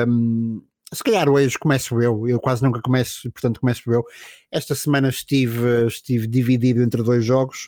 Um, 0.08 0.62
se 0.93 1.04
calhar 1.04 1.28
hoje 1.28 1.58
começo 1.58 1.99
eu, 2.02 2.28
eu 2.28 2.39
quase 2.39 2.63
nunca 2.63 2.82
começo, 2.82 3.30
portanto 3.32 3.60
começo 3.60 3.91
eu. 3.91 4.04
Esta 4.52 4.76
semana 4.76 5.10
estive, 5.10 5.88
estive 5.88 6.28
dividido 6.28 6.82
entre 6.82 7.02
dois 7.04 7.26
jogos 7.26 7.67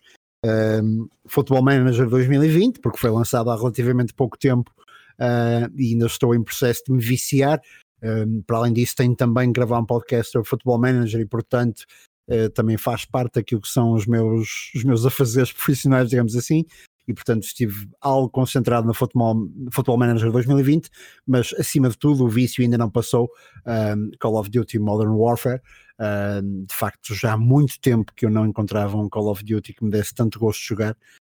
um, 0.84 1.08
Football 1.26 1.64
Manager 1.64 2.08
2020, 2.08 2.80
porque 2.80 3.00
foi 3.00 3.10
lançado 3.10 3.50
há 3.50 3.56
relativamente 3.56 4.14
pouco 4.14 4.38
tempo 4.38 4.72
uh, 5.20 5.72
e 5.76 5.94
ainda 5.94 6.06
estou 6.06 6.36
em 6.36 6.44
processo 6.44 6.84
de 6.88 6.94
me 6.94 7.02
viciar. 7.02 7.60
Um, 8.04 8.42
para 8.44 8.58
além 8.58 8.74
disso, 8.74 8.96
tenho 8.96 9.16
também 9.16 9.52
gravar 9.52 9.80
um 9.80 9.86
podcast 9.86 10.32
sobre 10.32 10.48
Football 10.48 10.80
Manager 10.80 11.20
e, 11.20 11.26
portanto, 11.26 11.86
uh, 12.30 12.50
também 12.52 12.78
faz 12.78 13.06
parte 13.06 13.36
daquilo 13.36 13.62
que 13.62 13.70
são 13.70 13.94
os 13.94 14.06
meus, 14.06 14.72
os 14.76 14.84
meus 14.84 15.06
afazeres 15.06 15.52
profissionais, 15.54 16.10
digamos 16.10 16.36
assim. 16.36 16.66
E, 17.08 17.14
portanto, 17.14 17.44
estive 17.44 17.88
algo 18.02 18.30
concentrado 18.30 18.88
no 18.88 18.94
Football, 18.94 19.48
Football 19.72 19.98
Manager 19.98 20.32
2020, 20.32 20.90
mas 21.26 21.54
acima 21.58 21.88
de 21.90 21.98
tudo, 21.98 22.26
o 22.26 22.30
vício 22.30 22.64
ainda 22.64 22.80
não 22.80 22.90
passou. 22.90 23.30
Um, 23.66 24.10
Call 24.20 24.40
of 24.40 24.50
Duty 24.50 24.80
Modern 24.80 25.12
Warfare, 25.12 25.62
Uh, 26.00 26.66
de 26.66 26.74
facto, 26.74 27.16
já 27.16 27.34
há 27.34 27.38
muito 27.38 27.80
tempo 27.80 28.12
que 28.14 28.26
eu 28.26 28.30
não 28.30 28.46
encontrava 28.46 28.98
um 28.98 29.08
Call 29.08 29.30
of 29.30 29.44
Duty 29.44 29.74
que 29.74 29.84
me 29.84 29.92
desse 29.92 30.14
tanto 30.14 30.40
gosto 30.40 30.62
de 30.62 30.68
jogar. 30.68 30.98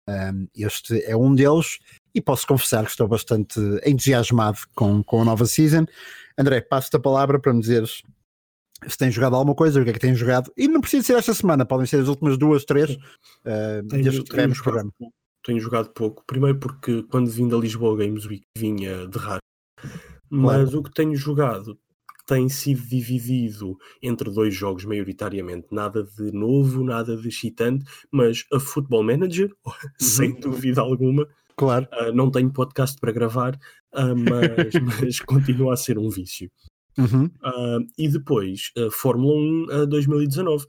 Um, 0.09 0.47
este 0.55 1.03
é 1.03 1.15
um 1.15 1.35
deles 1.35 1.79
e 2.15 2.21
posso 2.21 2.47
confessar 2.47 2.85
que 2.85 2.91
estou 2.91 3.07
bastante 3.07 3.59
entusiasmado 3.85 4.59
com, 4.73 5.03
com 5.03 5.21
a 5.21 5.25
nova 5.25 5.45
season. 5.45 5.85
André, 6.37 6.61
passo-te 6.61 6.95
a 6.95 6.99
palavra 6.99 7.39
para 7.39 7.53
me 7.53 7.59
dizeres 7.59 8.01
se 8.87 8.97
tens 8.97 9.13
jogado 9.13 9.35
alguma 9.35 9.55
coisa, 9.55 9.81
o 9.81 9.83
que 9.83 9.89
é 9.89 9.93
que 9.93 9.99
tens 9.99 10.19
jogado, 10.19 10.51
e 10.55 10.67
não 10.67 10.81
precisa 10.81 11.03
ser 11.03 11.17
esta 11.17 11.33
semana, 11.33 11.65
podem 11.65 11.87
ser 11.87 11.99
as 11.99 12.07
últimas 12.07 12.37
duas, 12.37 12.63
três, 12.63 12.91
uh, 12.91 13.81
desde 13.83 14.23
que 14.23 14.29
tivemos 14.29 14.61
programa. 14.61 14.91
Tenho 15.43 15.59
jogado 15.59 15.89
pouco, 15.89 16.23
primeiro 16.27 16.59
porque 16.59 17.03
quando 17.03 17.29
vim 17.29 17.47
da 17.47 17.57
Lisboa 17.57 17.97
Games 17.97 18.25
Week 18.25 18.43
vinha 18.55 19.07
de 19.07 19.17
raro, 19.17 19.41
mas 20.29 20.69
claro. 20.69 20.79
o 20.79 20.83
que 20.83 20.91
tenho 20.91 21.15
jogado 21.15 21.79
tem 22.27 22.49
sido 22.49 22.81
dividido 22.81 23.77
entre 24.03 24.29
dois 24.29 24.53
jogos 24.53 24.83
maioritariamente. 24.83 25.67
Nada 25.71 26.03
de 26.03 26.31
novo, 26.33 26.83
nada 26.83 27.15
de 27.15 27.29
excitante, 27.29 27.85
mas 28.11 28.45
a 28.53 28.59
Football 28.59 29.03
Manager, 29.03 29.49
sem 29.97 30.33
uhum. 30.33 30.39
dúvida 30.41 30.81
alguma. 30.81 31.25
Claro. 31.55 31.87
Uh, 31.93 32.11
não 32.13 32.29
tenho 32.29 32.51
podcast 32.51 32.99
para 32.99 33.13
gravar, 33.13 33.55
uh, 33.95 34.13
mas, 34.15 34.73
mas 35.01 35.19
continua 35.21 35.73
a 35.73 35.77
ser 35.77 35.97
um 35.97 36.09
vício. 36.09 36.51
Uhum. 36.97 37.25
Uh, 37.25 37.87
e 37.97 38.09
depois, 38.09 38.71
Fórmula 38.91 39.83
1 39.83 39.87
2019. 39.87 40.65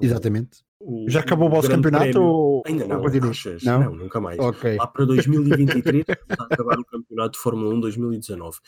Exatamente. 0.00 0.62
O, 0.80 1.06
Já 1.08 1.20
acabou 1.20 1.48
o 1.48 1.50
vosso 1.50 1.68
campeonato? 1.68 2.04
Prémio... 2.04 2.22
Ou... 2.22 2.62
Ainda 2.66 2.86
não, 2.86 3.04
achas? 3.30 3.62
Não? 3.64 3.80
não? 3.80 3.96
nunca 3.96 4.20
mais. 4.20 4.38
Okay. 4.38 4.76
Lá 4.76 4.86
para 4.86 5.04
2023 5.04 6.04
vai 6.06 6.16
acabar 6.50 6.78
o 6.78 6.84
campeonato 6.84 7.32
de 7.32 7.38
Fórmula 7.38 7.74
1 7.74 7.80
2019. 7.80 8.58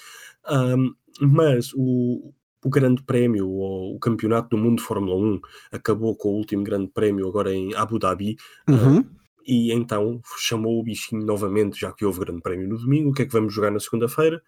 Um, 0.50 0.94
mas 1.20 1.72
o, 1.74 2.32
o 2.64 2.68
Grande 2.68 3.02
Prémio, 3.02 3.48
ou 3.48 3.94
o 3.94 3.98
Campeonato 3.98 4.56
do 4.56 4.62
Mundo 4.62 4.78
de 4.78 4.84
Fórmula 4.84 5.14
1, 5.16 5.40
acabou 5.72 6.16
com 6.16 6.30
o 6.30 6.36
último 6.36 6.64
Grande 6.64 6.88
Prémio 6.88 7.28
agora 7.28 7.54
em 7.54 7.74
Abu 7.74 7.98
Dhabi. 7.98 8.36
Uhum. 8.68 9.00
Uh, 9.00 9.20
e 9.46 9.72
então 9.72 10.20
chamou 10.36 10.78
o 10.78 10.82
bichinho 10.82 11.24
novamente, 11.24 11.80
já 11.80 11.92
que 11.92 12.04
houve 12.04 12.20
Grande 12.20 12.42
Prémio 12.42 12.68
no 12.68 12.78
domingo. 12.78 13.10
O 13.10 13.12
que 13.12 13.22
é 13.22 13.26
que 13.26 13.32
vamos 13.32 13.54
jogar 13.54 13.70
na 13.70 13.80
segunda-feira? 13.80 14.42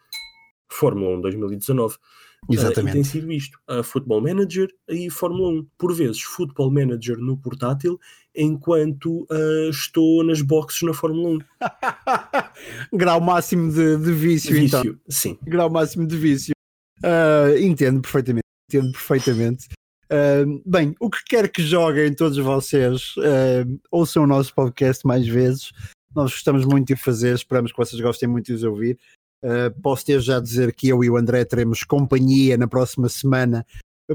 Fórmula 0.68 1.16
1 1.18 1.20
2019. 1.20 1.96
Exatamente. 2.50 2.90
Uh, 2.90 2.94
tem 2.94 3.04
sido 3.04 3.32
isto: 3.32 3.58
a 3.68 3.82
Football 3.82 4.22
Manager 4.22 4.68
e 4.88 5.08
Fórmula 5.10 5.60
1. 5.60 5.66
Por 5.78 5.94
vezes, 5.94 6.20
Football 6.20 6.72
Manager 6.72 7.16
no 7.18 7.36
portátil, 7.36 7.98
enquanto 8.34 9.22
uh, 9.30 9.70
estou 9.70 10.24
nas 10.24 10.42
boxes 10.42 10.82
na 10.82 10.92
Fórmula 10.92 11.38
1. 11.38 11.38
Grau 12.96 13.20
máximo 13.20 13.70
de, 13.70 13.96
de 13.96 14.12
vício, 14.12 14.52
vício, 14.52 14.78
então. 14.80 15.00
Sim. 15.08 15.38
Grau 15.44 15.70
máximo 15.70 16.06
de 16.06 16.16
vício. 16.16 16.52
Uh, 16.98 17.56
entendo 17.58 18.00
perfeitamente. 18.00 18.44
Entendo 18.68 18.92
perfeitamente. 18.92 19.68
Uh, 20.06 20.62
bem, 20.66 20.94
o 21.00 21.08
que 21.08 21.22
quer 21.24 21.48
que 21.48 21.62
joguem 21.62 22.12
todos 22.14 22.36
vocês, 22.38 23.14
ouçam 23.90 24.24
o 24.24 24.26
nosso 24.26 24.54
podcast 24.54 25.06
mais 25.06 25.26
vezes. 25.26 25.72
Nós 26.14 26.30
gostamos 26.30 26.66
muito 26.66 26.88
de 26.88 26.96
fazer, 26.96 27.34
esperamos 27.34 27.72
que 27.72 27.78
vocês 27.78 28.00
gostem 28.00 28.28
muito 28.28 28.46
de 28.46 28.52
os 28.52 28.62
ouvir. 28.62 28.98
Uh, 29.42 29.70
posso 29.82 30.06
ter 30.06 30.20
já 30.20 30.38
dizer 30.38 30.72
que 30.72 30.88
eu 30.88 31.02
e 31.02 31.10
o 31.10 31.16
André 31.16 31.44
teremos 31.44 31.82
companhia 31.82 32.56
na 32.56 32.68
próxima 32.68 33.08
semana 33.08 33.66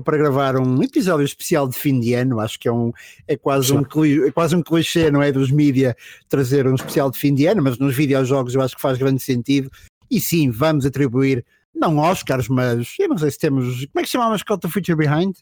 para 0.04 0.18
gravar 0.18 0.58
um 0.58 0.82
episódio 0.84 1.26
especial 1.26 1.68
de 1.68 1.78
fim 1.78 2.00
de 2.00 2.14
ano. 2.14 2.40
Acho 2.40 2.60
que 2.60 2.68
é, 2.68 2.72
um, 2.72 2.92
é, 3.28 3.36
quase, 3.36 3.74
um, 3.74 3.82
é 4.26 4.32
quase 4.32 4.56
um 4.56 4.62
clichê, 4.62 5.10
não 5.12 5.22
é? 5.22 5.32
Dos 5.32 5.52
mídia 5.52 5.96
trazer 6.30 6.68
um 6.68 6.76
especial 6.76 7.10
de 7.10 7.18
fim 7.18 7.34
de 7.34 7.46
ano, 7.46 7.64
mas 7.64 7.78
nos 7.78 7.96
videojogos 7.96 8.54
eu 8.54 8.62
acho 8.62 8.76
que 8.76 8.82
faz 8.82 8.98
grande 8.98 9.22
sentido. 9.22 9.70
E 10.10 10.20
sim, 10.20 10.50
vamos 10.50 10.86
atribuir, 10.86 11.46
não 11.74 11.98
Oscars, 11.98 12.48
mas 12.48 12.96
eu 13.00 13.10
não 13.10 13.18
sei 13.18 13.32
se 13.32 13.40
temos. 13.40 13.86
Como 13.86 14.00
é 14.00 14.02
que 14.02 14.08
se 14.08 14.14
chama 14.14 14.26
a 14.26 14.30
mascota 14.30 14.68
do 14.68 14.72
Future 14.72 14.98
Behind? 14.98 15.36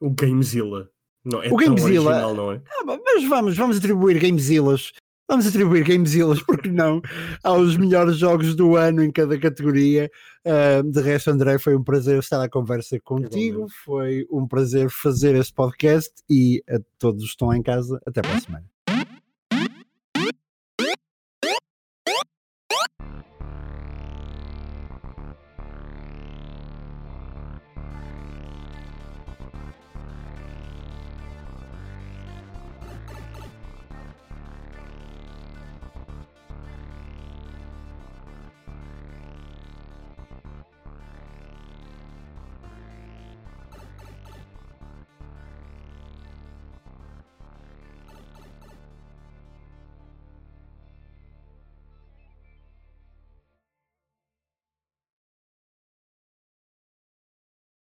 O 0.00 0.10
Gamezilla. 0.10 0.88
Não, 1.24 1.42
é 1.42 1.48
o 1.48 1.56
Gamezilla. 1.56 2.10
Original, 2.10 2.34
não 2.34 2.52
é? 2.52 2.62
Ah, 2.70 2.84
mas 2.84 3.28
vamos, 3.28 3.56
vamos 3.56 3.76
atribuir 3.78 4.18
Gamezillas 4.18 4.92
Vamos 5.30 5.46
atribuir 5.46 5.84
Gamezilla's, 5.84 6.42
porque 6.42 6.68
não, 6.68 7.00
aos 7.44 7.76
melhores 7.76 8.16
jogos 8.16 8.56
do 8.56 8.74
ano 8.74 9.00
em 9.00 9.12
cada 9.12 9.38
categoria. 9.38 10.10
Uh, 10.44 10.82
de 10.90 11.00
resto, 11.00 11.30
André, 11.30 11.56
foi 11.56 11.76
um 11.76 11.84
prazer 11.84 12.18
estar 12.18 12.42
à 12.42 12.48
conversa 12.48 12.98
contigo, 12.98 13.68
foi 13.84 14.26
um 14.28 14.44
prazer 14.44 14.90
fazer 14.90 15.36
este 15.36 15.54
podcast 15.54 16.10
e 16.28 16.60
a 16.68 16.80
todos 16.98 17.22
que 17.22 17.30
estão 17.30 17.54
em 17.54 17.62
casa, 17.62 18.00
até 18.04 18.20
para 18.20 18.34
a 18.34 18.40
semana. 18.40 18.64